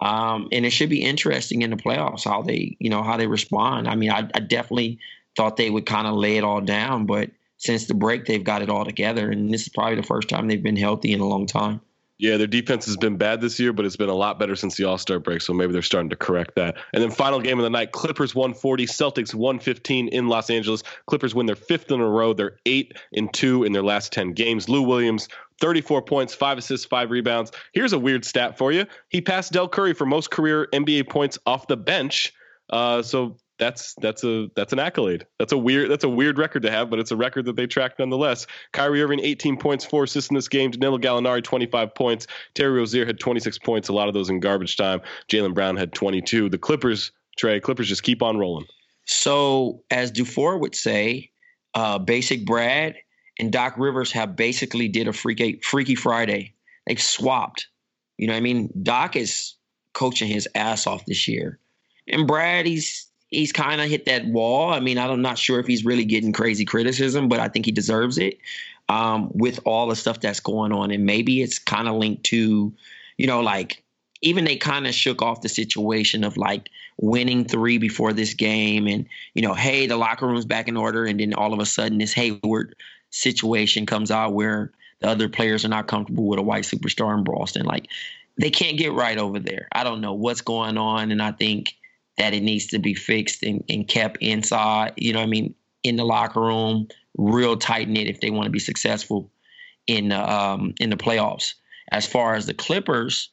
Um, 0.00 0.48
and 0.52 0.66
it 0.66 0.70
should 0.70 0.90
be 0.90 1.02
interesting 1.02 1.62
in 1.62 1.70
the 1.70 1.76
playoffs 1.76 2.24
how 2.24 2.42
they, 2.42 2.76
you 2.78 2.90
know, 2.90 3.02
how 3.02 3.16
they 3.16 3.26
respond. 3.26 3.88
I 3.88 3.94
mean, 3.94 4.10
I, 4.10 4.28
I 4.34 4.40
definitely 4.40 4.98
thought 5.36 5.56
they 5.56 5.70
would 5.70 5.86
kind 5.86 6.06
of 6.06 6.14
lay 6.14 6.36
it 6.36 6.44
all 6.44 6.60
down, 6.60 7.06
but 7.06 7.30
since 7.58 7.86
the 7.86 7.94
break, 7.94 8.24
they've 8.26 8.44
got 8.44 8.62
it 8.62 8.70
all 8.70 8.84
together. 8.84 9.30
And 9.30 9.52
this 9.52 9.62
is 9.62 9.68
probably 9.68 9.96
the 9.96 10.02
first 10.02 10.28
time 10.28 10.48
they've 10.48 10.62
been 10.62 10.76
healthy 10.76 11.12
in 11.12 11.20
a 11.20 11.26
long 11.26 11.46
time. 11.46 11.80
Yeah, 12.18 12.38
their 12.38 12.46
defense 12.46 12.86
has 12.86 12.96
been 12.96 13.18
bad 13.18 13.42
this 13.42 13.60
year, 13.60 13.74
but 13.74 13.84
it's 13.84 13.96
been 13.96 14.08
a 14.08 14.14
lot 14.14 14.38
better 14.38 14.56
since 14.56 14.76
the 14.76 14.84
All 14.84 14.96
Star 14.96 15.18
break. 15.18 15.42
So 15.42 15.52
maybe 15.52 15.74
they're 15.74 15.82
starting 15.82 16.08
to 16.10 16.16
correct 16.16 16.54
that. 16.56 16.76
And 16.94 17.02
then 17.02 17.10
final 17.10 17.40
game 17.40 17.58
of 17.58 17.62
the 17.62 17.70
night: 17.70 17.92
Clippers 17.92 18.34
140, 18.34 18.86
Celtics 18.86 19.34
115 19.34 20.08
in 20.08 20.28
Los 20.28 20.48
Angeles. 20.48 20.82
Clippers 21.06 21.34
win 21.34 21.44
their 21.44 21.56
fifth 21.56 21.90
in 21.90 22.00
a 22.00 22.08
row. 22.08 22.32
They're 22.32 22.56
eight 22.64 22.94
and 23.12 23.32
two 23.34 23.64
in 23.64 23.72
their 23.72 23.82
last 23.82 24.12
ten 24.12 24.32
games. 24.32 24.66
Lou 24.66 24.80
Williams 24.80 25.28
34 25.60 26.02
points, 26.02 26.34
five 26.34 26.58
assists, 26.58 26.86
five 26.86 27.10
rebounds. 27.10 27.52
Here's 27.72 27.92
a 27.92 27.98
weird 27.98 28.24
stat 28.24 28.56
for 28.56 28.72
you. 28.72 28.86
He 29.08 29.20
passed 29.20 29.52
Dell 29.52 29.68
Curry 29.68 29.94
for 29.94 30.06
most 30.06 30.30
career 30.30 30.68
NBA 30.72 31.08
points 31.08 31.38
off 31.46 31.66
the 31.66 31.76
bench. 31.76 32.32
Uh, 32.70 33.02
so 33.02 33.36
that's 33.58 33.94
that's 34.00 34.24
a 34.24 34.48
that's 34.54 34.72
an 34.72 34.78
accolade. 34.78 35.26
That's 35.38 35.52
a 35.52 35.58
weird 35.58 35.90
that's 35.90 36.04
a 36.04 36.08
weird 36.08 36.38
record 36.38 36.62
to 36.62 36.70
have, 36.70 36.90
but 36.90 36.98
it's 36.98 37.10
a 37.10 37.16
record 37.16 37.46
that 37.46 37.56
they 37.56 37.66
tracked 37.66 37.98
nonetheless. 37.98 38.46
Kyrie 38.72 39.02
Irving 39.02 39.20
18 39.20 39.56
points, 39.56 39.84
four 39.84 40.04
assists 40.04 40.30
in 40.30 40.34
this 40.34 40.48
game. 40.48 40.70
Danilo 40.70 40.98
Gallinari 40.98 41.42
25 41.42 41.94
points. 41.94 42.26
Terry 42.54 42.72
Rozier 42.72 43.06
had 43.06 43.18
26 43.18 43.58
points, 43.58 43.88
a 43.88 43.92
lot 43.92 44.08
of 44.08 44.14
those 44.14 44.28
in 44.28 44.40
garbage 44.40 44.76
time. 44.76 45.00
Jaylen 45.28 45.54
Brown 45.54 45.76
had 45.76 45.92
22. 45.92 46.48
The 46.48 46.58
Clippers, 46.58 47.12
Tray, 47.36 47.60
Clippers 47.60 47.88
just 47.88 48.02
keep 48.02 48.22
on 48.22 48.36
rolling. 48.36 48.66
So 49.06 49.82
as 49.90 50.10
Dufour 50.10 50.58
would 50.58 50.74
say, 50.74 51.30
uh, 51.74 51.98
Basic 51.98 52.44
Brad 52.44 52.96
and 53.38 53.52
Doc 53.52 53.74
Rivers 53.76 54.12
have 54.12 54.36
basically 54.36 54.88
did 54.88 55.08
a 55.08 55.12
freaky 55.12 55.60
Freaky 55.62 55.94
Friday. 55.94 56.54
They've 56.86 57.00
swapped. 57.00 57.68
You 58.18 58.26
know 58.26 58.32
what 58.32 58.38
I 58.38 58.42
mean? 58.42 58.70
Doc 58.82 59.16
is 59.16 59.54
coaching 59.92 60.28
his 60.28 60.48
ass 60.54 60.86
off 60.86 61.04
this 61.06 61.26
year. 61.28 61.58
And 62.08 62.26
Brad, 62.26 62.66
he's 62.66 63.08
he's 63.28 63.52
kind 63.52 63.80
of 63.80 63.88
hit 63.88 64.04
that 64.06 64.26
wall. 64.26 64.72
I 64.72 64.80
mean, 64.80 64.98
I'm 64.98 65.22
not 65.22 65.38
sure 65.38 65.58
if 65.58 65.66
he's 65.66 65.84
really 65.84 66.04
getting 66.04 66.32
crazy 66.32 66.64
criticism, 66.64 67.28
but 67.28 67.40
I 67.40 67.48
think 67.48 67.66
he 67.66 67.72
deserves 67.72 68.18
it 68.18 68.38
um, 68.88 69.30
with 69.34 69.58
all 69.64 69.88
the 69.88 69.96
stuff 69.96 70.20
that's 70.20 70.40
going 70.40 70.72
on. 70.72 70.90
And 70.90 71.04
maybe 71.04 71.42
it's 71.42 71.58
kind 71.58 71.88
of 71.88 71.96
linked 71.96 72.24
to, 72.24 72.72
you 73.16 73.26
know, 73.26 73.40
like 73.40 73.82
even 74.22 74.44
they 74.44 74.56
kind 74.56 74.86
of 74.86 74.94
shook 74.94 75.22
off 75.22 75.42
the 75.42 75.48
situation 75.48 76.24
of 76.24 76.36
like 76.36 76.68
winning 76.98 77.44
three 77.44 77.78
before 77.78 78.12
this 78.12 78.32
game 78.32 78.86
and, 78.86 79.06
you 79.34 79.42
know, 79.42 79.54
hey, 79.54 79.86
the 79.86 79.96
locker 79.96 80.26
room's 80.26 80.46
back 80.46 80.68
in 80.68 80.76
order. 80.76 81.04
And 81.04 81.20
then 81.20 81.34
all 81.34 81.52
of 81.52 81.58
a 81.58 81.66
sudden 81.66 81.98
this 81.98 82.12
Hayward 82.14 82.76
situation 83.10 83.86
comes 83.86 84.10
out 84.10 84.34
where 84.34 84.70
the 85.00 85.08
other 85.08 85.28
players 85.28 85.64
are 85.64 85.68
not 85.68 85.88
comfortable 85.88 86.26
with 86.26 86.38
a 86.38 86.42
white 86.42 86.64
superstar 86.64 87.16
in 87.18 87.24
Boston. 87.24 87.66
Like 87.66 87.88
they 88.38 88.50
can't 88.50 88.78
get 88.78 88.92
right 88.92 89.18
over 89.18 89.40
there. 89.40 89.68
I 89.72 89.84
don't 89.84 90.00
know 90.00 90.14
what's 90.14 90.40
going 90.42 90.78
on. 90.78 91.10
And 91.10 91.20
I 91.20 91.32
think– 91.32 91.74
that 92.18 92.34
it 92.34 92.42
needs 92.42 92.66
to 92.68 92.78
be 92.78 92.94
fixed 92.94 93.42
and, 93.42 93.62
and 93.68 93.88
kept 93.88 94.18
inside, 94.20 94.92
you 94.96 95.12
know 95.12 95.20
I 95.20 95.26
mean, 95.26 95.54
in 95.82 95.96
the 95.96 96.04
locker 96.04 96.40
room, 96.40 96.88
real 97.16 97.56
tight 97.56 97.88
knit 97.88 98.08
if 98.08 98.20
they 98.20 98.30
want 98.30 98.46
to 98.46 98.50
be 98.50 98.58
successful 98.58 99.30
in 99.86 100.08
the 100.08 100.32
um, 100.32 100.74
in 100.80 100.90
the 100.90 100.96
playoffs. 100.96 101.54
As 101.92 102.06
far 102.06 102.34
as 102.34 102.46
the 102.46 102.54
Clippers, 102.54 103.30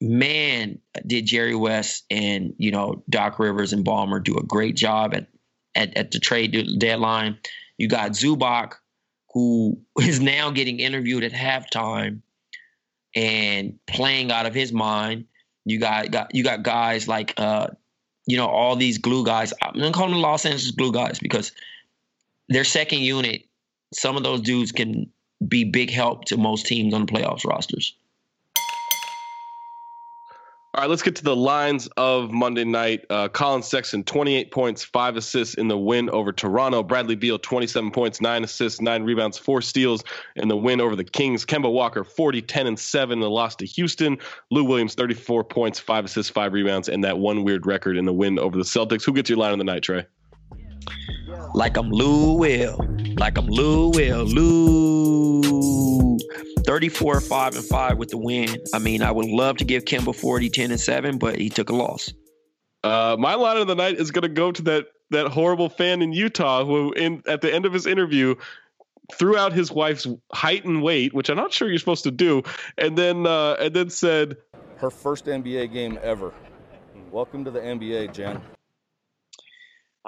man, 0.00 0.78
did 1.06 1.26
Jerry 1.26 1.54
West 1.54 2.04
and 2.10 2.54
you 2.58 2.70
know 2.70 3.02
Doc 3.08 3.38
Rivers 3.38 3.72
and 3.72 3.84
Ballmer 3.84 4.22
do 4.22 4.36
a 4.36 4.42
great 4.42 4.76
job 4.76 5.14
at 5.14 5.26
at, 5.74 5.96
at 5.96 6.10
the 6.10 6.18
trade 6.18 6.78
deadline. 6.78 7.38
You 7.78 7.88
got 7.88 8.12
Zubac, 8.12 8.74
who 9.32 9.80
is 9.98 10.20
now 10.20 10.50
getting 10.50 10.80
interviewed 10.80 11.24
at 11.24 11.32
halftime 11.32 12.20
and 13.14 13.78
playing 13.86 14.30
out 14.30 14.46
of 14.46 14.54
his 14.54 14.72
mind. 14.72 15.26
You 15.64 15.78
got, 15.78 16.10
got 16.10 16.34
you 16.34 16.42
got 16.42 16.62
guys 16.62 17.06
like 17.06 17.34
uh, 17.36 17.68
you 18.26 18.36
know 18.36 18.46
all 18.46 18.76
these 18.76 18.98
glue 18.98 19.24
guys. 19.24 19.52
I'm 19.62 19.74
gonna 19.74 19.92
call 19.92 20.06
them 20.06 20.16
the 20.16 20.20
Los 20.20 20.44
Angeles 20.44 20.70
glue 20.72 20.92
guys 20.92 21.18
because 21.18 21.52
their 22.48 22.64
second 22.64 23.00
unit. 23.00 23.44
Some 23.94 24.16
of 24.16 24.22
those 24.22 24.40
dudes 24.40 24.72
can 24.72 25.10
be 25.46 25.64
big 25.64 25.90
help 25.90 26.24
to 26.26 26.38
most 26.38 26.66
teams 26.66 26.94
on 26.94 27.04
the 27.04 27.12
playoffs 27.12 27.44
rosters. 27.44 27.94
All 30.74 30.80
right, 30.80 30.88
let's 30.88 31.02
get 31.02 31.16
to 31.16 31.22
the 31.22 31.36
lines 31.36 31.86
of 31.98 32.30
Monday 32.30 32.64
night. 32.64 33.04
Uh, 33.10 33.28
Collin 33.28 33.62
Sexton, 33.62 34.04
28 34.04 34.50
points, 34.50 34.82
five 34.82 35.18
assists 35.18 35.54
in 35.56 35.68
the 35.68 35.76
win 35.76 36.08
over 36.08 36.32
Toronto. 36.32 36.82
Bradley 36.82 37.14
Beal, 37.14 37.38
27 37.38 37.90
points, 37.90 38.22
nine 38.22 38.42
assists, 38.42 38.80
nine 38.80 39.02
rebounds, 39.02 39.36
four 39.36 39.60
steals 39.60 40.02
in 40.34 40.48
the 40.48 40.56
win 40.56 40.80
over 40.80 40.96
the 40.96 41.04
Kings. 41.04 41.44
Kemba 41.44 41.70
Walker, 41.70 42.04
40, 42.04 42.40
10, 42.40 42.66
and 42.66 42.80
7 42.80 43.12
in 43.12 43.20
the 43.20 43.28
loss 43.28 43.54
to 43.56 43.66
Houston. 43.66 44.16
Lou 44.50 44.64
Williams, 44.64 44.94
34 44.94 45.44
points, 45.44 45.78
five 45.78 46.06
assists, 46.06 46.32
five 46.32 46.54
rebounds, 46.54 46.88
and 46.88 47.04
that 47.04 47.18
one 47.18 47.44
weird 47.44 47.66
record 47.66 47.98
in 47.98 48.06
the 48.06 48.12
win 48.14 48.38
over 48.38 48.56
the 48.56 48.64
Celtics. 48.64 49.04
Who 49.04 49.12
gets 49.12 49.28
your 49.28 49.38
line 49.38 49.52
of 49.52 49.58
the 49.58 49.64
night, 49.64 49.82
Tray? 49.82 50.06
Like 51.54 51.76
I'm 51.76 51.90
Lou 51.90 52.34
Will. 52.34 52.78
Like 53.18 53.38
I'm 53.38 53.46
Lou 53.46 53.90
Will. 53.90 54.24
Lou. 54.24 56.18
34, 56.64 57.20
5, 57.20 57.56
and 57.56 57.64
5 57.64 57.98
with 57.98 58.10
the 58.10 58.18
win. 58.18 58.56
I 58.72 58.78
mean, 58.78 59.02
I 59.02 59.10
would 59.10 59.26
love 59.26 59.56
to 59.58 59.64
give 59.64 59.84
Kemba 59.84 60.14
40, 60.14 60.48
10, 60.48 60.70
and 60.70 60.80
7, 60.80 61.18
but 61.18 61.36
he 61.36 61.48
took 61.48 61.70
a 61.70 61.74
loss. 61.74 62.12
Uh, 62.84 63.16
my 63.18 63.34
line 63.34 63.56
of 63.56 63.66
the 63.66 63.74
night 63.74 63.96
is 63.96 64.10
going 64.10 64.22
to 64.22 64.28
go 64.28 64.52
to 64.52 64.62
that 64.62 64.86
that 65.10 65.28
horrible 65.28 65.68
fan 65.68 66.02
in 66.02 66.12
Utah 66.12 66.64
who, 66.64 66.92
in 66.92 67.22
at 67.28 67.42
the 67.42 67.52
end 67.52 67.66
of 67.66 67.72
his 67.72 67.86
interview, 67.86 68.34
threw 69.14 69.36
out 69.36 69.52
his 69.52 69.70
wife's 69.70 70.06
height 70.32 70.64
and 70.64 70.82
weight, 70.82 71.12
which 71.14 71.28
I'm 71.28 71.36
not 71.36 71.52
sure 71.52 71.68
you're 71.68 71.78
supposed 71.78 72.04
to 72.04 72.10
do, 72.10 72.42
and 72.78 72.96
then 72.96 73.26
uh, 73.26 73.56
and 73.60 73.74
then 73.74 73.90
said, 73.90 74.36
"Her 74.76 74.90
first 74.90 75.26
NBA 75.26 75.72
game 75.72 75.98
ever. 76.02 76.32
Welcome 77.10 77.44
to 77.44 77.50
the 77.50 77.60
NBA, 77.60 78.14
Jen." 78.14 78.40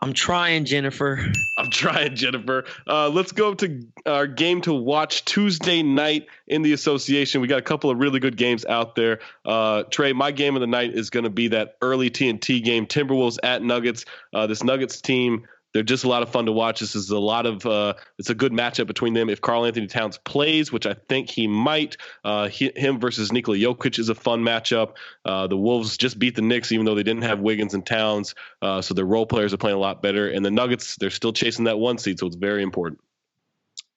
I'm 0.05 0.13
trying, 0.13 0.67
Jennifer. 0.67 1.19
I'm 1.57 1.71
trying, 1.71 2.15
Jennifer. 2.15 2.67
Uh, 2.87 3.09
let's 3.09 3.33
go 3.33 3.55
to 3.55 3.87
our 4.05 4.27
game 4.27 4.61
to 4.61 4.75
watch 4.75 5.25
Tuesday 5.25 5.83
night 5.83 6.27
in 6.47 6.61
the 6.61 6.75
association. 6.75 7.41
We 7.41 7.49
got 7.49 7.59
a 7.59 7.63
couple 7.63 7.89
of 7.89 7.99
really 7.99 8.21
good 8.21 8.37
games 8.37 8.67
out 8.67 8.97
there. 8.97 9.21
Uh, 9.47 9.85
Tray, 9.85 10.13
my 10.13 10.31
game 10.31 10.57
of 10.57 10.61
the 10.61 10.67
night 10.67 10.93
is 10.93 11.09
going 11.09 11.25
to 11.25 11.31
be 11.31 11.49
that 11.49 11.79
early 11.81 12.11
TNT 12.11 12.63
game, 12.63 12.87
Timberwolves 12.87 13.39
at 13.43 13.63
Nuggets. 13.63 14.05
Uh, 14.35 14.47
this 14.47 14.63
Nuggets 14.63 15.01
team 15.01 15.47
they're 15.75 15.83
just 15.83 16.05
a 16.05 16.09
lot 16.09 16.23
of 16.23 16.31
fun 16.31 16.47
to 16.47 16.53
watch. 16.53 16.81
This 16.81 16.95
is 16.95 17.11
a 17.11 17.19
lot 17.19 17.47
of 17.47 17.67
uh, 17.67 17.95
it's 18.19 18.31
a 18.31 18.35
good 18.35 18.53
matchup 18.53 18.87
between 18.87 19.13
them. 19.13 19.29
If 19.29 19.41
Karl-Anthony 19.41 19.89
Towns 19.89 20.19
plays, 20.19 20.73
which 20.73 20.87
I 20.87 20.95
think 20.95 21.29
he 21.29 21.49
might, 21.49 21.97
uh, 22.25 22.49
he, 22.49 22.71
him 22.77 23.01
versus 23.01 23.33
Nikola 23.33 23.59
Jokic 23.59 23.99
is 23.99 24.09
a 24.09 24.15
fun 24.15 24.43
matchup. 24.43 24.93
Uh, 25.25 25.49
the 25.49 25.57
Wolves 25.57 25.97
just 25.97 26.19
beat 26.19 26.37
the 26.37 26.43
Knicks, 26.43 26.71
even 26.71 26.87
though 26.87 26.95
they 26.95 27.03
didn't 27.03 27.23
have 27.23 27.41
Wiggins 27.41 27.75
and 27.75 27.85
Towns, 27.85 28.37
uh, 28.63 28.81
so 28.81 28.95
their 28.95 29.05
role 29.05 29.27
players 29.27 29.53
are 29.53 29.59
playing 29.59 29.77
a 29.77 29.81
lot 29.81 30.01
better. 30.01 30.29
And 30.29 30.45
the 30.45 30.51
Nuggets, 30.51 30.95
they're 30.97 31.11
still 31.11 31.33
chasing 31.33 31.65
that 31.65 31.79
one 31.79 31.99
seed, 31.99 32.21
so 32.21 32.27
it's 32.29 32.37
very 32.37 32.63
important. 32.63 33.01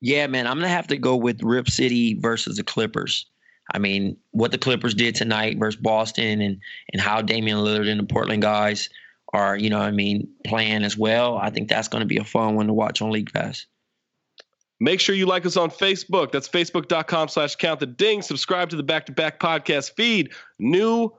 Yeah, 0.02 0.26
man, 0.28 0.48
I'm 0.48 0.58
gonna 0.58 0.70
have 0.70 0.88
to 0.88 0.98
go 0.98 1.16
with 1.16 1.44
Rip 1.44 1.70
City 1.70 2.16
versus 2.16 2.58
the 2.58 2.64
Clippers. 2.64 3.28
I 3.74 3.80
mean, 3.80 4.18
what 4.32 4.52
the 4.52 4.58
Clippers 4.58 4.94
did 4.94 5.14
tonight 5.14 5.60
versus 5.60 5.80
Boston, 5.80 6.42
and 6.42 6.60
and 6.92 7.02
how 7.02 7.22
Damian 7.22 7.60
Lillard 7.60 7.90
and 7.90 8.00
the 8.00 8.06
Portland 8.06 8.42
guys 8.42 8.90
are, 9.38 9.58
you 9.58 9.70
know, 9.70 9.80
I 9.80 9.92
mean, 9.92 10.28
playing 10.46 10.84
as 10.84 10.98
well. 10.98 11.38
I 11.38 11.50
think 11.50 11.70
that's 11.70 11.88
going 11.88 12.02
to 12.02 12.08
be 12.08 12.18
a 12.18 12.24
fun 12.24 12.56
one 12.56 12.68
to 12.68 12.74
watch 12.74 13.02
on 13.02 13.12
League 13.12 13.32
Pass. 13.32 13.66
Make 14.80 15.00
sure 15.00 15.16
you 15.16 15.26
like 15.26 15.46
us 15.46 15.58
on 15.58 15.72
Facebook. 15.72 16.32
That's 16.32 16.48
facebook.com 16.48 17.30
slash 17.30 17.56
count 17.56 17.80
the 17.80 17.88
ding. 17.88 18.22
Subscribe 18.22 18.70
to 18.70 18.76
the 18.76 18.84
back 18.84 19.06
to 19.08 19.12
back 19.12 19.40
podcast 19.40 19.94
feed. 19.96 20.34
New 20.60 21.12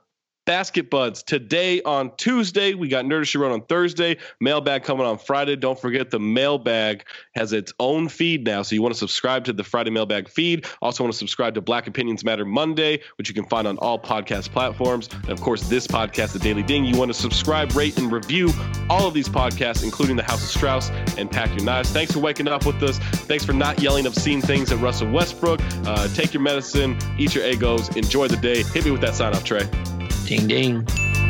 Basket 0.48 0.88
Buds 0.88 1.22
today 1.22 1.82
on 1.82 2.10
Tuesday. 2.16 2.72
We 2.72 2.88
got 2.88 3.04
Nerd 3.04 3.28
She 3.28 3.36
Wrote 3.36 3.52
on 3.52 3.60
Thursday. 3.66 4.16
Mailbag 4.40 4.82
coming 4.82 5.04
on 5.04 5.18
Friday. 5.18 5.56
Don't 5.56 5.78
forget 5.78 6.10
the 6.10 6.18
mailbag 6.18 7.04
has 7.34 7.52
its 7.52 7.74
own 7.78 8.08
feed 8.08 8.46
now. 8.46 8.62
So 8.62 8.74
you 8.74 8.80
want 8.80 8.94
to 8.94 8.98
subscribe 8.98 9.44
to 9.44 9.52
the 9.52 9.62
Friday 9.62 9.90
mailbag 9.90 10.26
feed. 10.26 10.64
Also 10.80 11.04
want 11.04 11.12
to 11.12 11.18
subscribe 11.18 11.52
to 11.56 11.60
Black 11.60 11.86
Opinions 11.86 12.24
Matter 12.24 12.46
Monday, 12.46 13.02
which 13.18 13.28
you 13.28 13.34
can 13.34 13.44
find 13.44 13.68
on 13.68 13.76
all 13.76 13.98
podcast 13.98 14.50
platforms. 14.50 15.10
And 15.12 15.28
of 15.28 15.42
course, 15.42 15.68
this 15.68 15.86
podcast, 15.86 16.32
The 16.32 16.38
Daily 16.38 16.62
Ding. 16.62 16.86
You 16.86 16.96
want 16.96 17.10
to 17.10 17.20
subscribe, 17.20 17.76
rate, 17.76 17.98
and 17.98 18.10
review 18.10 18.50
all 18.88 19.06
of 19.06 19.12
these 19.12 19.28
podcasts, 19.28 19.84
including 19.84 20.16
The 20.16 20.22
House 20.22 20.42
of 20.42 20.48
Strauss 20.48 20.88
and 21.18 21.30
Pack 21.30 21.50
Your 21.50 21.66
Knives. 21.66 21.90
Thanks 21.90 22.12
for 22.12 22.20
waking 22.20 22.48
up 22.48 22.64
with 22.64 22.82
us. 22.82 22.96
Thanks 22.98 23.44
for 23.44 23.52
not 23.52 23.82
yelling 23.82 24.06
obscene 24.06 24.40
things 24.40 24.72
at 24.72 24.80
Russell 24.80 25.10
Westbrook. 25.10 25.60
Uh, 25.84 26.08
take 26.14 26.32
your 26.32 26.42
medicine, 26.42 26.96
eat 27.18 27.34
your 27.34 27.44
Eggos, 27.44 27.94
enjoy 27.98 28.28
the 28.28 28.38
day. 28.38 28.62
Hit 28.62 28.86
me 28.86 28.92
with 28.92 29.02
that 29.02 29.14
sign 29.14 29.34
off, 29.34 29.44
Tray. 29.44 29.68
Ding, 30.28 30.46
ding. 30.46 31.27